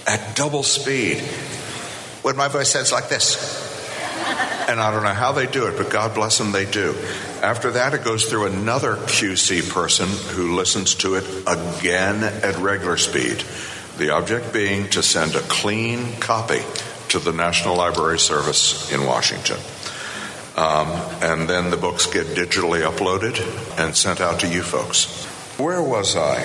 at 0.08 0.36
double 0.36 0.64
speed. 0.64 1.20
When 2.24 2.36
my 2.36 2.48
voice 2.48 2.70
sounds 2.70 2.92
like 2.92 3.08
this. 3.08 3.64
And 4.68 4.80
I 4.80 4.90
don't 4.90 5.04
know 5.04 5.14
how 5.14 5.34
they 5.34 5.46
do 5.46 5.68
it, 5.68 5.78
but 5.78 5.92
God 5.92 6.16
bless 6.16 6.40
them, 6.40 6.52
they 6.52 6.66
do. 6.66 6.96
After 7.44 7.70
that, 7.74 7.94
it 7.94 8.04
goes 8.04 8.26
through 8.26 8.48
another 8.48 8.96
QC 8.96 9.70
person 9.70 10.08
who 10.36 10.56
listens 10.56 10.96
to 10.96 11.14
it 11.14 11.26
again 11.46 12.24
at 12.24 12.58
regular 12.58 12.98
speed. 12.98 13.44
The 14.00 14.16
object 14.16 14.52
being 14.52 14.90
to 14.90 15.04
send 15.04 15.36
a 15.36 15.42
clean 15.42 16.16
copy 16.16 16.64
to 17.10 17.20
the 17.20 17.32
National 17.32 17.76
Library 17.76 18.18
Service 18.18 18.92
in 18.92 19.06
Washington. 19.06 19.60
Um, 20.56 20.88
and 21.22 21.50
then 21.50 21.70
the 21.70 21.78
books 21.78 22.06
get 22.06 22.28
digitally 22.28 22.82
uploaded 22.82 23.38
and 23.78 23.96
sent 23.96 24.22
out 24.22 24.40
to 24.40 24.48
you 24.48 24.62
folks. 24.62 25.26
Where 25.58 25.82
was 25.82 26.16
I? 26.16 26.44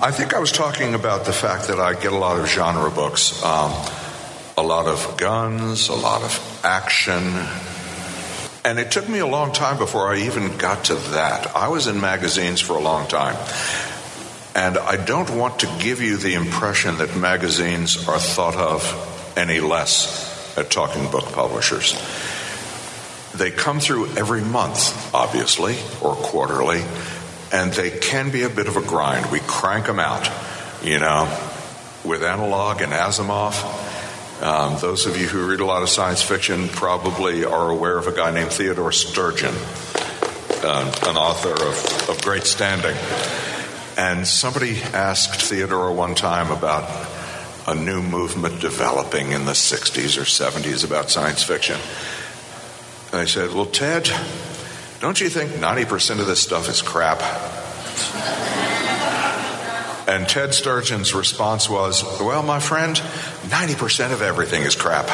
I 0.00 0.10
think 0.10 0.34
I 0.34 0.38
was 0.38 0.52
talking 0.52 0.94
about 0.94 1.24
the 1.24 1.32
fact 1.32 1.68
that 1.68 1.80
I 1.80 1.94
get 1.94 2.12
a 2.12 2.16
lot 2.16 2.38
of 2.38 2.48
genre 2.48 2.90
books, 2.90 3.42
um, 3.44 3.72
a 4.56 4.62
lot 4.62 4.86
of 4.86 5.16
guns, 5.16 5.88
a 5.88 5.94
lot 5.94 6.22
of 6.22 6.60
action. 6.64 7.22
And 8.64 8.78
it 8.78 8.92
took 8.92 9.08
me 9.08 9.18
a 9.18 9.26
long 9.26 9.52
time 9.52 9.78
before 9.78 10.12
I 10.12 10.18
even 10.20 10.56
got 10.56 10.84
to 10.84 10.94
that. 10.94 11.56
I 11.56 11.68
was 11.68 11.88
in 11.88 12.00
magazines 12.00 12.60
for 12.60 12.74
a 12.74 12.80
long 12.80 13.08
time. 13.08 13.36
And 14.54 14.78
I 14.78 15.02
don't 15.04 15.30
want 15.30 15.60
to 15.60 15.66
give 15.80 16.00
you 16.00 16.16
the 16.16 16.34
impression 16.34 16.98
that 16.98 17.16
magazines 17.16 18.08
are 18.08 18.18
thought 18.18 18.56
of 18.56 19.34
any 19.36 19.60
less 19.60 20.56
at 20.56 20.70
talking 20.70 21.10
book 21.10 21.32
publishers. 21.32 21.94
They 23.34 23.50
come 23.50 23.80
through 23.80 24.08
every 24.16 24.42
month, 24.42 25.14
obviously, 25.14 25.76
or 26.00 26.14
quarterly, 26.14 26.82
and 27.52 27.72
they 27.72 27.90
can 27.90 28.30
be 28.30 28.42
a 28.42 28.50
bit 28.50 28.68
of 28.68 28.76
a 28.76 28.82
grind. 28.82 29.30
We 29.30 29.40
crank 29.40 29.86
them 29.86 29.98
out, 29.98 30.30
you 30.82 30.98
know, 30.98 31.24
with 32.04 32.22
analog 32.22 32.82
and 32.82 32.92
Asimov. 32.92 33.80
Um, 34.42 34.76
those 34.80 35.06
of 35.06 35.16
you 35.16 35.28
who 35.28 35.48
read 35.48 35.60
a 35.60 35.64
lot 35.64 35.82
of 35.82 35.88
science 35.88 36.20
fiction 36.20 36.68
probably 36.68 37.44
are 37.44 37.70
aware 37.70 37.96
of 37.96 38.06
a 38.06 38.12
guy 38.12 38.32
named 38.32 38.52
Theodore 38.52 38.92
Sturgeon, 38.92 39.54
uh, 40.64 40.92
an 41.06 41.16
author 41.16 41.52
of, 41.52 42.08
of 42.10 42.20
great 42.22 42.44
standing. 42.44 42.96
And 43.96 44.26
somebody 44.26 44.82
asked 44.82 45.40
Theodore 45.40 45.92
one 45.92 46.14
time 46.14 46.50
about 46.50 46.90
a 47.66 47.74
new 47.74 48.02
movement 48.02 48.60
developing 48.60 49.32
in 49.32 49.44
the 49.44 49.52
60s 49.52 50.18
or 50.18 50.24
70s 50.24 50.84
about 50.84 51.10
science 51.10 51.42
fiction. 51.42 51.78
And 53.12 53.20
I 53.20 53.26
said, 53.26 53.52
Well, 53.52 53.66
Ted, 53.66 54.10
don't 55.00 55.20
you 55.20 55.28
think 55.28 55.52
90% 55.52 56.18
of 56.20 56.26
this 56.26 56.40
stuff 56.40 56.68
is 56.70 56.80
crap? 56.80 57.20
And 60.08 60.28
Ted 60.28 60.54
Sturgeon's 60.54 61.14
response 61.14 61.68
was, 61.68 62.02
Well, 62.20 62.42
my 62.42 62.58
friend, 62.58 62.96
90% 62.96 64.12
of 64.12 64.22
everything 64.22 64.62
is 64.62 64.74
crap. 64.74 65.08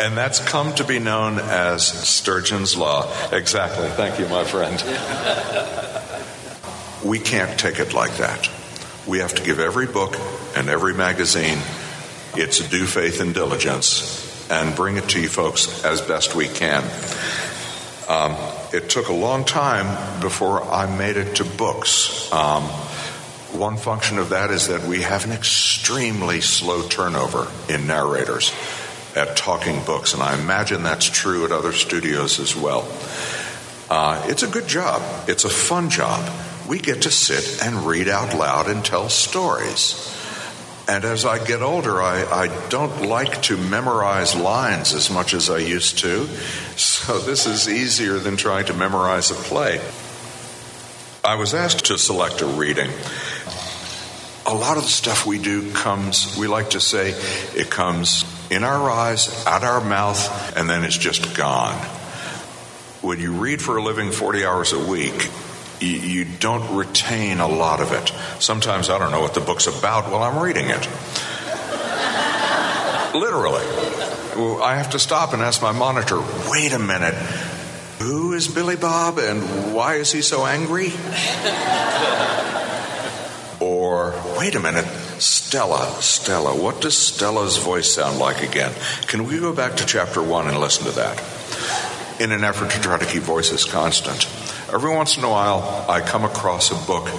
and 0.00 0.16
that's 0.16 0.38
come 0.38 0.74
to 0.76 0.84
be 0.84 0.98
known 0.98 1.38
as 1.38 1.86
Sturgeon's 1.86 2.76
Law. 2.76 3.12
Exactly. 3.32 3.88
Thank 3.90 4.18
you, 4.18 4.26
my 4.28 4.44
friend. 4.44 4.82
we 7.04 7.18
can't 7.18 7.60
take 7.60 7.78
it 7.78 7.92
like 7.92 8.16
that. 8.16 8.50
We 9.06 9.18
have 9.18 9.34
to 9.34 9.42
give 9.42 9.60
every 9.60 9.86
book 9.86 10.16
and 10.56 10.70
every 10.70 10.94
magazine 10.94 11.58
its 12.36 12.66
due 12.68 12.86
faith 12.86 13.20
and 13.20 13.34
diligence 13.34 14.29
and 14.50 14.74
bring 14.74 14.96
it 14.96 15.08
to 15.10 15.20
you 15.20 15.28
folks 15.28 15.84
as 15.84 16.00
best 16.00 16.34
we 16.34 16.48
can. 16.48 16.82
Um, 18.08 18.34
it 18.72 18.90
took 18.90 19.08
a 19.08 19.12
long 19.12 19.44
time 19.44 20.20
before 20.20 20.62
I 20.62 20.92
made 20.94 21.16
it 21.16 21.36
to 21.36 21.44
books. 21.44 22.30
Um, 22.32 22.64
one 23.52 23.76
function 23.76 24.18
of 24.18 24.30
that 24.30 24.50
is 24.50 24.68
that 24.68 24.82
we 24.86 25.02
have 25.02 25.24
an 25.24 25.32
extremely 25.32 26.40
slow 26.40 26.86
turnover 26.88 27.48
in 27.68 27.86
narrators 27.86 28.52
at 29.16 29.36
talking 29.36 29.82
books, 29.84 30.14
and 30.14 30.22
I 30.22 30.38
imagine 30.40 30.82
that's 30.82 31.06
true 31.06 31.44
at 31.44 31.52
other 31.52 31.72
studios 31.72 32.38
as 32.38 32.54
well. 32.54 32.88
Uh, 33.88 34.24
it's 34.28 34.44
a 34.44 34.48
good 34.48 34.68
job, 34.68 35.02
it's 35.28 35.44
a 35.44 35.48
fun 35.48 35.90
job. 35.90 36.28
We 36.68 36.78
get 36.78 37.02
to 37.02 37.10
sit 37.10 37.64
and 37.64 37.86
read 37.86 38.08
out 38.08 38.36
loud 38.36 38.68
and 38.68 38.84
tell 38.84 39.08
stories. 39.08 40.16
And 40.90 41.04
as 41.04 41.24
I 41.24 41.38
get 41.44 41.62
older, 41.62 42.02
I, 42.02 42.24
I, 42.24 42.68
don't 42.68 43.02
like 43.02 43.42
to 43.42 43.56
memorize 43.56 44.34
lines 44.34 44.92
as 44.92 45.08
much 45.08 45.34
as 45.34 45.48
I 45.48 45.58
used 45.58 45.98
to. 45.98 46.26
So 46.74 47.20
this 47.20 47.46
is 47.46 47.68
easier 47.68 48.18
than 48.18 48.36
trying 48.36 48.64
to 48.64 48.74
memorize 48.74 49.30
a 49.30 49.34
play. 49.34 49.80
I 51.22 51.36
was 51.36 51.54
asked 51.54 51.86
to 51.86 51.96
select 51.96 52.40
a 52.40 52.46
reading. 52.46 52.90
A 54.46 54.52
lot 54.52 54.78
of 54.78 54.82
the 54.82 54.88
stuff 54.88 55.26
we 55.26 55.38
do 55.38 55.72
comes, 55.72 56.36
we 56.36 56.48
like 56.48 56.70
to 56.70 56.80
say, 56.80 57.10
it 57.54 57.70
comes 57.70 58.24
in 58.50 58.64
our 58.64 58.90
eyes, 58.90 59.46
out 59.46 59.62
our 59.62 59.80
mouth, 59.80 60.56
and 60.56 60.68
then 60.68 60.82
it's 60.82 60.98
just 60.98 61.36
gone. 61.36 61.76
When 63.00 63.20
you 63.20 63.34
read 63.34 63.62
for 63.62 63.76
a 63.76 63.82
living 63.82 64.10
40 64.10 64.44
hours 64.44 64.72
a 64.72 64.84
week, 64.84 65.30
you, 65.80 66.24
don't 66.24 66.74
retain 66.74 67.40
a 67.40 67.48
lot 67.48 67.80
of 67.80 67.92
it. 67.92 68.12
Sometimes 68.40 68.90
I 68.90 68.98
don't 68.98 69.10
know 69.10 69.20
what 69.20 69.34
the 69.34 69.40
book's 69.40 69.66
about 69.66 70.10
while 70.10 70.22
I'm 70.22 70.42
reading 70.42 70.66
it. 70.68 70.88
Literally. 73.14 73.64
I 74.62 74.76
have 74.76 74.90
to 74.90 74.98
stop 74.98 75.32
and 75.32 75.42
ask 75.42 75.60
my 75.60 75.72
monitor, 75.72 76.20
wait 76.48 76.72
a 76.72 76.78
minute, 76.78 77.14
who 77.98 78.32
is 78.32 78.48
Billy 78.48 78.76
Bob 78.76 79.18
and 79.18 79.74
why 79.74 79.96
is 79.96 80.12
he 80.12 80.22
so 80.22 80.46
angry? 80.46 80.92
or, 83.60 84.14
wait 84.38 84.54
a 84.54 84.60
minute, 84.60 84.86
Stella, 85.20 86.00
Stella, 86.00 86.54
what 86.54 86.80
does 86.80 86.96
Stella's 86.96 87.58
voice 87.58 87.92
sound 87.92 88.18
like 88.18 88.42
again? 88.42 88.72
Can 89.06 89.26
we 89.26 89.38
go 89.38 89.52
back 89.52 89.76
to 89.76 89.86
chapter 89.86 90.22
one 90.22 90.48
and 90.48 90.58
listen 90.58 90.84
to 90.86 90.92
that? 90.92 91.22
In 92.20 92.32
an 92.32 92.44
effort 92.44 92.70
to 92.70 92.80
try 92.80 92.98
to 92.98 93.06
keep 93.06 93.22
voices 93.22 93.64
constant. 93.64 94.26
Every 94.72 94.94
once 94.94 95.16
in 95.18 95.24
a 95.24 95.28
while, 95.28 95.84
I 95.88 96.00
come 96.00 96.24
across 96.24 96.70
a 96.70 96.86
book 96.86 97.10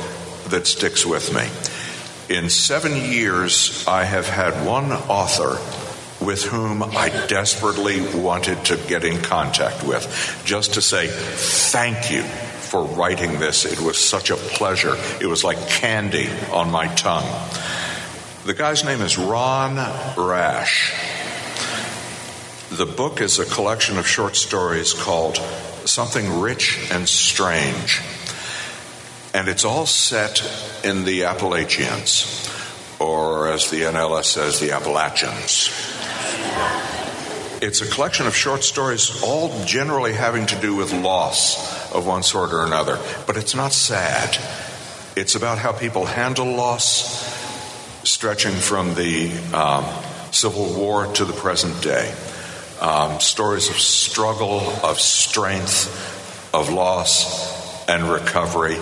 that 0.47 0.65
sticks 0.65 1.05
with 1.05 1.33
me. 1.35 1.49
In 2.33 2.49
seven 2.49 2.95
years, 2.95 3.85
I 3.85 4.05
have 4.05 4.25
had 4.25 4.65
one 4.65 4.93
author 4.93 5.59
with 6.23 6.45
whom 6.45 6.81
I 6.81 7.09
desperately 7.27 7.99
wanted 8.21 8.63
to 8.65 8.77
get 8.87 9.03
in 9.03 9.21
contact 9.21 9.83
with, 9.83 10.41
just 10.45 10.75
to 10.75 10.81
say 10.81 11.07
thank 11.09 12.09
you 12.09 12.21
for 12.21 12.85
writing 12.85 13.37
this. 13.37 13.65
It 13.65 13.81
was 13.81 13.97
such 13.97 14.29
a 14.29 14.37
pleasure. 14.37 14.95
It 15.19 15.25
was 15.25 15.43
like 15.43 15.67
candy 15.67 16.29
on 16.53 16.71
my 16.71 16.87
tongue. 16.95 17.29
The 18.45 18.53
guy's 18.53 18.85
name 18.85 19.01
is 19.01 19.17
Ron 19.17 19.75
Rash. 20.15 20.93
The 22.71 22.85
book 22.85 23.19
is 23.19 23.39
a 23.39 23.45
collection 23.45 23.97
of 23.97 24.07
short 24.07 24.37
stories 24.37 24.93
called 24.93 25.37
something 25.85 26.39
rich 26.39 26.89
and 26.91 27.07
strange. 27.07 28.01
And 29.33 29.47
it's 29.47 29.65
all 29.65 29.85
set 29.85 30.43
in 30.83 31.05
the 31.05 31.23
Appalachians, 31.23 32.49
or 32.99 33.49
as 33.49 33.69
the 33.69 33.81
NLS 33.81 34.25
says, 34.25 34.59
the 34.59 34.71
Appalachians. 34.71 35.69
It's 37.61 37.81
a 37.81 37.87
collection 37.87 38.27
of 38.27 38.35
short 38.35 38.63
stories, 38.63 39.23
all 39.23 39.63
generally 39.65 40.13
having 40.13 40.47
to 40.47 40.55
do 40.59 40.75
with 40.75 40.91
loss 40.93 41.91
of 41.93 42.05
one 42.05 42.23
sort 42.23 42.53
or 42.53 42.65
another. 42.65 42.99
But 43.27 43.37
it's 43.37 43.55
not 43.55 43.71
sad. 43.71 44.37
It's 45.15 45.35
about 45.35 45.59
how 45.59 45.71
people 45.71 46.05
handle 46.05 46.55
loss, 46.55 47.29
stretching 48.03 48.53
from 48.53 48.95
the 48.95 49.31
um, 49.53 49.85
Civil 50.31 50.73
War 50.73 51.05
to 51.13 51.25
the 51.25 51.33
present 51.33 51.81
day 51.83 52.13
um, 52.81 53.19
stories 53.19 53.69
of 53.69 53.75
struggle, 53.77 54.59
of 54.83 54.99
strength, 54.99 56.53
of 56.53 56.69
loss 56.69 57.87
and 57.87 58.03
recovery, 58.03 58.77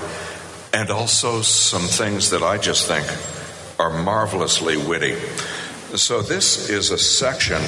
and 0.73 0.89
also 0.89 1.41
some 1.41 1.81
things 1.81 2.29
that 2.29 2.41
I 2.41 2.57
just 2.57 2.88
think 2.88 3.05
are 3.79 4.03
marvelously 4.03 4.77
witty. 4.77 5.15
So, 5.95 6.21
this 6.21 6.69
is 6.69 6.91
a 6.91 6.97
section 6.97 7.62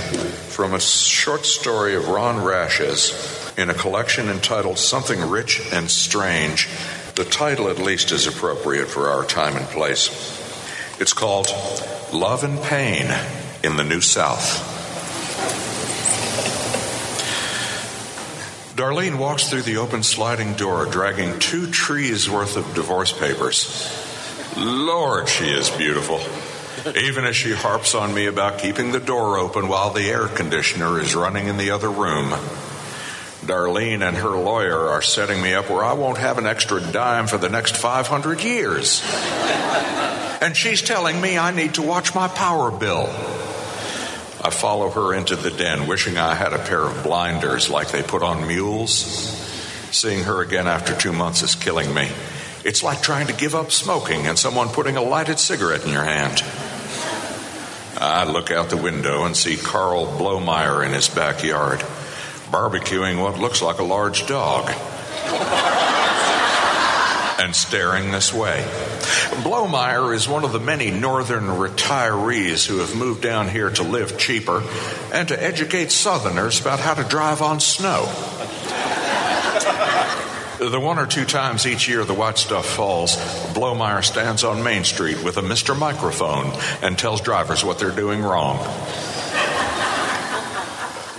from 0.49 0.73
a 0.73 0.79
short 0.79 1.45
story 1.45 1.95
of 1.95 2.07
Ron 2.07 2.43
Rash's 2.43 3.51
in 3.57 3.69
a 3.69 3.73
collection 3.73 4.29
entitled 4.29 4.77
Something 4.77 5.27
Rich 5.29 5.61
and 5.71 5.89
Strange. 5.89 6.69
The 7.15 7.25
title, 7.25 7.67
at 7.67 7.79
least, 7.79 8.11
is 8.11 8.27
appropriate 8.27 8.87
for 8.87 9.09
our 9.09 9.25
time 9.25 9.57
and 9.57 9.65
place. 9.67 10.09
It's 10.99 11.13
called 11.13 11.47
Love 12.13 12.43
and 12.43 12.61
Pain 12.61 13.07
in 13.63 13.75
the 13.75 13.83
New 13.83 14.01
South. 14.01 14.70
Darlene 18.81 19.19
walks 19.19 19.47
through 19.47 19.61
the 19.61 19.77
open 19.77 20.01
sliding 20.01 20.55
door, 20.55 20.87
dragging 20.87 21.37
two 21.37 21.69
trees 21.69 22.27
worth 22.27 22.57
of 22.57 22.73
divorce 22.73 23.11
papers. 23.11 23.87
Lord, 24.57 25.29
she 25.29 25.45
is 25.45 25.69
beautiful. 25.69 26.19
Even 26.95 27.23
as 27.25 27.35
she 27.35 27.53
harps 27.53 27.93
on 27.93 28.11
me 28.11 28.25
about 28.25 28.57
keeping 28.57 28.91
the 28.91 28.99
door 28.99 29.37
open 29.37 29.67
while 29.67 29.91
the 29.91 30.09
air 30.09 30.27
conditioner 30.27 30.99
is 30.99 31.13
running 31.13 31.45
in 31.45 31.57
the 31.57 31.69
other 31.69 31.91
room. 31.91 32.31
Darlene 33.45 34.01
and 34.01 34.17
her 34.17 34.29
lawyer 34.29 34.87
are 34.87 35.03
setting 35.03 35.39
me 35.39 35.53
up 35.53 35.69
where 35.69 35.83
I 35.83 35.93
won't 35.93 36.17
have 36.17 36.39
an 36.39 36.47
extra 36.47 36.81
dime 36.81 37.27
for 37.27 37.37
the 37.37 37.49
next 37.49 37.77
500 37.77 38.43
years. 38.43 39.03
And 40.41 40.57
she's 40.57 40.81
telling 40.81 41.21
me 41.21 41.37
I 41.37 41.51
need 41.51 41.75
to 41.75 41.83
watch 41.83 42.15
my 42.15 42.27
power 42.29 42.71
bill. 42.71 43.13
I 44.43 44.49
follow 44.49 44.89
her 44.89 45.13
into 45.13 45.35
the 45.35 45.51
den, 45.51 45.85
wishing 45.85 46.17
I 46.17 46.33
had 46.33 46.53
a 46.53 46.57
pair 46.57 46.81
of 46.81 47.03
blinders 47.03 47.69
like 47.69 47.91
they 47.91 48.01
put 48.01 48.23
on 48.23 48.47
mules. 48.47 48.91
Seeing 49.91 50.23
her 50.23 50.41
again 50.41 50.67
after 50.67 50.95
two 50.95 51.13
months 51.13 51.43
is 51.43 51.53
killing 51.53 51.93
me. 51.93 52.09
It's 52.65 52.81
like 52.81 53.01
trying 53.01 53.27
to 53.27 53.33
give 53.33 53.53
up 53.53 53.71
smoking 53.71 54.25
and 54.25 54.39
someone 54.39 54.69
putting 54.69 54.97
a 54.97 55.01
lighted 55.01 55.37
cigarette 55.37 55.85
in 55.85 55.91
your 55.91 56.03
hand. 56.03 56.43
I 57.99 58.23
look 58.23 58.49
out 58.49 58.69
the 58.71 58.77
window 58.77 59.25
and 59.25 59.37
see 59.37 59.57
Carl 59.57 60.07
Blomeyer 60.07 60.83
in 60.83 60.91
his 60.91 61.07
backyard, 61.07 61.81
barbecuing 62.49 63.21
what 63.21 63.37
looks 63.37 63.61
like 63.61 63.77
a 63.77 63.83
large 63.83 64.25
dog. 64.25 64.71
And 67.41 67.55
staring 67.55 68.11
this 68.11 68.31
way. 68.31 68.63
Blomeyer 69.43 70.13
is 70.13 70.29
one 70.29 70.43
of 70.43 70.51
the 70.51 70.59
many 70.59 70.91
northern 70.91 71.45
retirees 71.45 72.67
who 72.67 72.77
have 72.77 72.95
moved 72.95 73.21
down 73.21 73.49
here 73.49 73.71
to 73.71 73.83
live 73.83 74.17
cheaper 74.17 74.63
and 75.11 75.27
to 75.27 75.43
educate 75.43 75.91
southerners 75.91 76.61
about 76.61 76.79
how 76.79 76.93
to 76.93 77.03
drive 77.03 77.41
on 77.41 77.59
snow. 77.59 78.05
The 80.59 80.79
one 80.79 80.99
or 80.99 81.07
two 81.07 81.25
times 81.25 81.65
each 81.65 81.89
year 81.89 82.05
the 82.05 82.13
white 82.13 82.37
stuff 82.37 82.67
falls, 82.67 83.15
Blomeyer 83.55 84.03
stands 84.03 84.43
on 84.43 84.61
Main 84.61 84.83
Street 84.83 85.23
with 85.23 85.37
a 85.37 85.41
Mr. 85.41 85.75
Microphone 85.75 86.51
and 86.83 86.99
tells 86.99 87.21
drivers 87.21 87.65
what 87.65 87.79
they're 87.79 87.89
doing 87.89 88.21
wrong. 88.21 88.59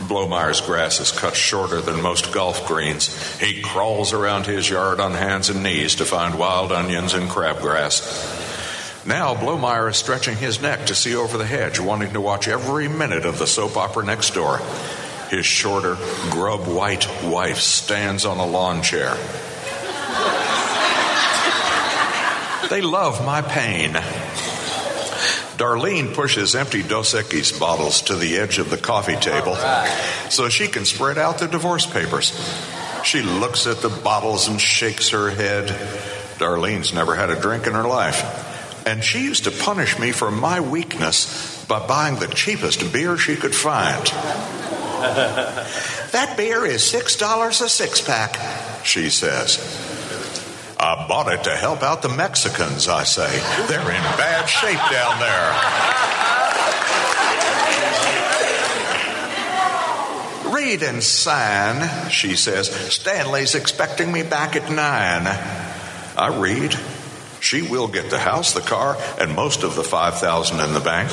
Blomeyer's 0.02 0.60
grass 0.60 1.00
is 1.00 1.12
cut 1.12 1.34
shorter 1.34 1.80
than 1.80 2.02
most 2.02 2.32
golf 2.32 2.66
greens. 2.66 3.38
He 3.40 3.62
crawls 3.62 4.12
around 4.12 4.46
his 4.46 4.68
yard 4.68 5.00
on 5.00 5.12
hands 5.12 5.48
and 5.48 5.62
knees 5.62 5.96
to 5.96 6.04
find 6.04 6.38
wild 6.38 6.72
onions 6.72 7.14
and 7.14 7.28
crabgrass. 7.28 8.40
Now 9.06 9.34
Blomeyer 9.34 9.90
is 9.90 9.96
stretching 9.96 10.36
his 10.36 10.62
neck 10.62 10.86
to 10.86 10.94
see 10.94 11.14
over 11.16 11.36
the 11.36 11.46
hedge, 11.46 11.80
wanting 11.80 12.12
to 12.12 12.20
watch 12.20 12.46
every 12.46 12.88
minute 12.88 13.26
of 13.26 13.38
the 13.38 13.46
soap 13.46 13.76
opera 13.76 14.04
next 14.04 14.34
door. 14.34 14.60
His 15.30 15.46
shorter, 15.46 15.96
grub 16.30 16.66
white 16.66 17.08
wife 17.24 17.58
stands 17.58 18.24
on 18.24 18.38
a 18.38 18.46
lawn 18.46 18.82
chair. 18.82 19.16
They 22.70 22.80
love 22.80 23.24
my 23.24 23.42
pain. 23.42 23.96
Darlene 25.56 26.14
pushes 26.14 26.54
empty 26.54 26.82
Dos 26.82 27.14
Equis 27.14 27.58
bottles 27.58 28.02
to 28.02 28.16
the 28.16 28.38
edge 28.38 28.58
of 28.58 28.70
the 28.70 28.78
coffee 28.78 29.16
table 29.16 29.56
so 30.30 30.48
she 30.48 30.68
can 30.68 30.84
spread 30.84 31.18
out 31.18 31.38
the 31.38 31.46
divorce 31.46 31.86
papers. 31.86 32.32
She 33.04 33.22
looks 33.22 33.66
at 33.66 33.78
the 33.78 33.88
bottles 33.88 34.48
and 34.48 34.60
shakes 34.60 35.10
her 35.10 35.30
head. 35.30 35.68
Darlene's 36.38 36.94
never 36.94 37.14
had 37.14 37.30
a 37.30 37.40
drink 37.40 37.66
in 37.66 37.74
her 37.74 37.86
life. 37.86 38.86
And 38.86 39.04
she 39.04 39.22
used 39.22 39.44
to 39.44 39.50
punish 39.50 39.98
me 39.98 40.12
for 40.12 40.30
my 40.30 40.60
weakness 40.60 41.64
by 41.66 41.86
buying 41.86 42.16
the 42.16 42.28
cheapest 42.28 42.92
beer 42.92 43.16
she 43.16 43.36
could 43.36 43.54
find. 43.54 44.06
that 46.12 46.34
beer 46.36 46.64
is 46.64 46.82
$6 46.82 47.60
a 47.60 47.68
six 47.68 48.00
pack, 48.00 48.84
she 48.84 49.10
says. 49.10 49.58
I 50.84 51.06
bought 51.06 51.32
it 51.32 51.44
to 51.44 51.54
help 51.54 51.84
out 51.84 52.02
the 52.02 52.08
Mexicans, 52.08 52.88
I 52.88 53.04
say. 53.04 53.30
They're 53.68 53.78
in 53.78 54.02
bad 54.18 54.46
shape 54.46 54.80
down 54.90 55.20
there. 55.20 55.52
Read 60.52 60.82
and 60.82 61.00
sign, 61.00 62.10
she 62.10 62.34
says. 62.34 62.68
Stanley's 62.92 63.54
expecting 63.54 64.10
me 64.10 64.24
back 64.24 64.56
at 64.56 64.72
nine. 64.72 65.28
I 66.18 66.36
read. 66.36 66.76
She 67.38 67.62
will 67.62 67.86
get 67.86 68.10
the 68.10 68.18
house, 68.18 68.52
the 68.52 68.60
car, 68.60 68.96
and 69.20 69.36
most 69.36 69.62
of 69.62 69.76
the 69.76 69.84
5000 69.84 70.58
in 70.58 70.74
the 70.74 70.80
bank. 70.80 71.12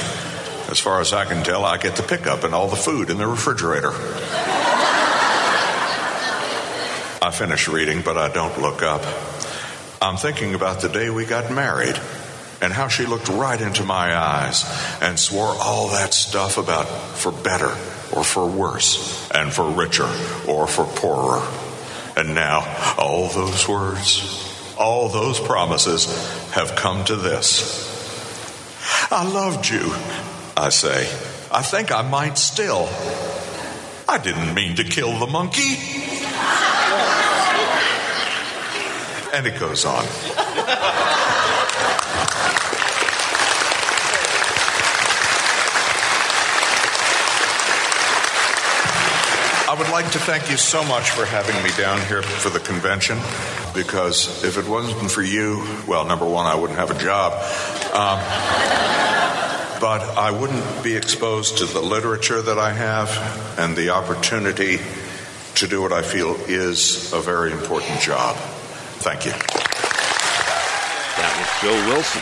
As 0.71 0.79
far 0.79 0.99
as 0.99 1.13
I 1.13 1.25
can 1.25 1.43
tell, 1.43 1.63
I 1.63 1.77
get 1.77 1.95
the 1.95 2.01
pickup 2.01 2.43
and 2.43 2.55
all 2.55 2.69
the 2.69 2.75
food 2.75 3.11
in 3.11 3.19
the 3.19 3.27
refrigerator. 3.27 3.91
I 7.21 7.31
finish 7.31 7.67
reading, 7.67 8.01
but 8.01 8.17
I 8.17 8.29
don't 8.29 8.59
look 8.59 8.81
up. 8.81 9.03
I'm 10.01 10.15
thinking 10.15 10.55
about 10.55 10.81
the 10.81 10.87
day 10.87 11.09
we 11.09 11.25
got 11.25 11.51
married 11.51 11.99
and 12.61 12.71
how 12.71 12.87
she 12.87 13.05
looked 13.05 13.27
right 13.27 13.59
into 13.59 13.83
my 13.83 14.15
eyes 14.15 14.63
and 15.01 15.19
swore 15.19 15.55
all 15.59 15.89
that 15.89 16.13
stuff 16.13 16.57
about 16.57 16.87
for 16.87 17.31
better 17.31 17.69
or 18.15 18.23
for 18.23 18.45
worse 18.47 19.29
and 19.31 19.51
for 19.51 19.69
richer 19.69 20.09
or 20.47 20.67
for 20.67 20.85
poorer. 20.85 21.45
And 22.15 22.33
now 22.33 22.95
all 22.97 23.27
those 23.27 23.67
words, 23.67 24.75
all 24.77 25.09
those 25.09 25.39
promises 25.39 26.05
have 26.51 26.75
come 26.75 27.03
to 27.05 27.15
this. 27.15 27.87
I 29.11 29.29
loved 29.29 29.69
you, 29.69 29.93
I 30.55 30.69
say. 30.69 31.09
I 31.51 31.61
think 31.61 31.91
I 31.91 32.03
might 32.03 32.37
still. 32.37 32.87
I 34.07 34.17
didn't 34.17 34.53
mean 34.53 34.77
to 34.77 34.83
kill 34.83 35.17
the 35.19 35.27
monkey. 35.27 36.08
And 39.33 39.45
it 39.45 39.59
goes 39.59 39.85
on. 39.85 40.05
I 49.69 49.75
would 49.77 49.89
like 49.89 50.11
to 50.13 50.19
thank 50.19 50.49
you 50.49 50.57
so 50.57 50.83
much 50.83 51.11
for 51.11 51.25
having 51.25 51.61
me 51.63 51.69
down 51.77 52.01
here 52.07 52.23
for 52.23 52.49
the 52.49 52.59
convention 52.59 53.19
because 53.75 54.43
if 54.43 54.57
it 54.57 54.67
wasn't 54.67 55.11
for 55.11 55.21
you, 55.21 55.63
well, 55.87 56.05
number 56.05 56.25
one, 56.25 56.47
I 56.47 56.55
wouldn't 56.55 56.79
have 56.79 56.89
a 56.89 56.99
job. 56.99 57.33
Um, 57.93 58.19
but 59.79 60.01
I 60.17 60.31
wouldn't 60.31 60.83
be 60.83 60.95
exposed 60.95 61.59
to 61.59 61.65
the 61.65 61.81
literature 61.81 62.41
that 62.41 62.57
I 62.57 62.71
have 62.71 63.59
and 63.59 63.75
the 63.75 63.91
opportunity 63.91 64.79
to 65.55 65.67
do 65.67 65.81
what 65.81 65.93
I 65.93 66.01
feel 66.01 66.35
is 66.47 67.13
a 67.13 67.21
very 67.21 67.51
important 67.51 67.99
job. 68.01 68.37
Thank 69.01 69.25
you. 69.25 69.31
That 71.19 71.33
was 71.39 71.49
Joe 71.61 71.87
Wilson, 71.87 72.21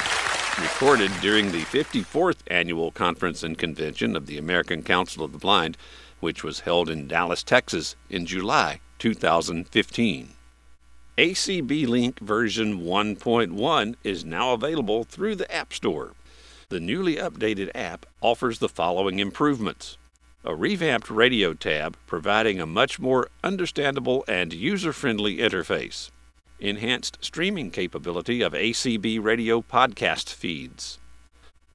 recorded 0.62 1.12
during 1.22 1.52
the 1.52 1.64
54th 1.64 2.38
Annual 2.48 2.92
Conference 2.92 3.42
and 3.42 3.58
Convention 3.58 4.16
of 4.16 4.28
the 4.28 4.38
American 4.38 4.84
Council 4.84 5.24
of 5.24 5.32
the 5.32 5.38
Blind, 5.40 5.78
which 6.20 6.44
was 6.44 6.62
held 6.62 6.90
in 6.90 7.08
Dallas, 7.08 7.44
Texas 7.44 7.96
in 8.10 8.26
July 8.26 8.80
2015. 9.00 10.30
ACB 11.18 11.88
Link 11.88 12.20
version 12.20 12.82
1.1 12.82 13.96
is 14.04 14.24
now 14.24 14.54
available 14.54 15.04
through 15.04 15.36
the 15.36 15.52
App 15.52 15.74
Store. 15.74 16.14
The 16.70 16.80
newly 16.80 17.16
updated 17.16 17.72
app 17.74 18.06
offers 18.22 18.60
the 18.60 18.70
following 18.70 19.18
improvements 19.18 19.98
a 20.46 20.56
revamped 20.56 21.10
radio 21.10 21.54
tab 21.54 21.98
providing 22.06 22.62
a 22.62 22.66
much 22.66 23.00
more 23.00 23.28
understandable 23.44 24.24
and 24.28 24.54
user 24.54 24.94
friendly 24.94 25.38
interface, 25.38 26.10
enhanced 26.60 27.18
streaming 27.22 27.72
capability 27.72 28.42
of 28.42 28.54
ACB 28.54 29.24
radio 29.24 29.62
podcast 29.62 30.34
feeds. 30.34 31.00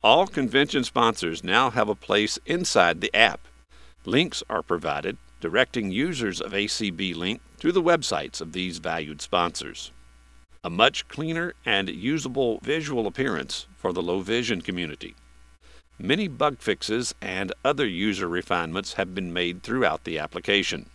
All 0.02 0.26
convention 0.26 0.84
sponsors 0.84 1.44
now 1.44 1.70
have 1.70 1.88
a 1.88 1.94
place 1.94 2.38
inside 2.46 3.00
the 3.00 3.14
app. 3.14 3.46
Links 4.04 4.42
are 4.50 4.62
provided 4.62 5.16
directing 5.40 5.90
users 5.90 6.40
of 6.40 6.52
ACB 6.52 7.14
Link 7.14 7.40
to 7.60 7.72
the 7.72 7.82
websites 7.82 8.40
of 8.40 8.52
these 8.52 8.78
valued 8.78 9.20
sponsors 9.20 9.92
a 10.64 10.70
much 10.70 11.08
cleaner 11.08 11.54
and 11.66 11.88
usable 11.88 12.60
visual 12.62 13.08
appearance 13.08 13.66
for 13.76 13.92
the 13.92 14.02
low 14.02 14.20
vision 14.20 14.60
community. 14.60 15.16
Many 15.98 16.28
bug 16.28 16.60
fixes 16.60 17.14
and 17.20 17.52
other 17.64 17.86
user 17.86 18.28
refinements 18.28 18.92
have 18.92 19.12
been 19.12 19.32
made 19.32 19.62
throughout 19.62 20.04
the 20.04 20.20
application. 20.20 20.88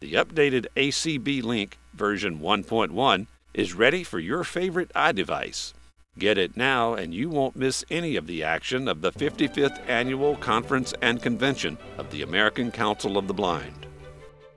The 0.00 0.12
updated 0.12 0.66
ACB 0.76 1.42
Link 1.42 1.78
version 1.94 2.38
1.1 2.38 3.26
is 3.54 3.72
ready 3.72 4.04
for 4.04 4.18
your 4.18 4.44
favorite 4.44 4.92
iDevice. 4.94 5.72
Get 6.18 6.36
it 6.36 6.54
now, 6.54 6.92
and 6.92 7.14
you 7.14 7.30
won't 7.30 7.56
miss 7.56 7.82
any 7.90 8.14
of 8.16 8.26
the 8.26 8.42
action 8.42 8.88
of 8.88 9.00
the 9.00 9.10
55th 9.10 9.80
Annual 9.88 10.36
Conference 10.36 10.92
and 11.00 11.22
Convention 11.22 11.78
of 11.96 12.10
the 12.10 12.20
American 12.20 12.70
Council 12.70 13.16
of 13.16 13.26
the 13.26 13.32
Blind. 13.32 13.86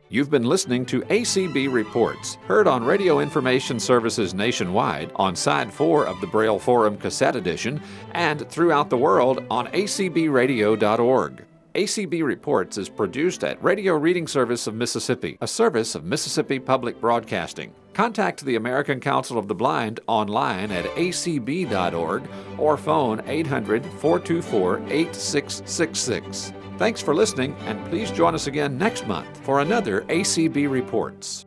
You've 0.10 0.30
been 0.30 0.44
listening 0.44 0.86
to 0.88 1.04
ACB 1.04 1.72
Reports, 1.72 2.36
heard 2.46 2.68
on 2.68 2.84
Radio 2.84 3.22
Information 3.22 3.80
Services 3.80 4.34
nationwide 4.34 5.12
on 5.16 5.38
Side 5.38 5.72
4 5.72 6.06
of 6.06 6.20
the 6.20 6.28
Braille 6.28 6.60
Forum 6.60 6.98
Cassette 6.98 7.38
Edition 7.38 7.82
and 8.12 8.50
throughout 8.50 8.90
the 8.90 8.98
world 8.98 9.46
on 9.50 9.68
acbradio.org. 9.68 11.46
ACB 11.80 12.22
Reports 12.26 12.78
is 12.78 12.90
produced 12.90 13.42
at 13.46 13.64
Radio 13.64 13.96
Reading 13.96 14.28
Service 14.28 14.68
of 14.68 14.74
Mississippi, 14.74 15.38
a 15.40 15.48
service 15.48 15.96
of 15.96 16.04
Mississippi 16.04 16.60
Public 16.60 17.00
Broadcasting. 17.00 17.74
Contact 17.94 18.44
the 18.44 18.58
American 18.58 19.00
Council 19.00 19.38
of 19.38 19.48
the 19.48 19.56
Blind 19.56 20.02
online 20.06 20.74
at 20.74 20.84
acb.org 20.96 22.24
or 22.58 22.76
phone 22.76 23.22
800 23.26 23.86
424 23.86 24.80
8666. 24.90 26.52
Thanks 26.78 27.02
for 27.02 27.16
listening, 27.16 27.56
and 27.62 27.82
please 27.90 28.12
join 28.12 28.36
us 28.36 28.48
again 28.48 28.78
next 28.78 29.08
month 29.08 29.38
for 29.46 29.62
another 29.62 30.02
ACB 30.10 30.70
Reports. 30.70 31.46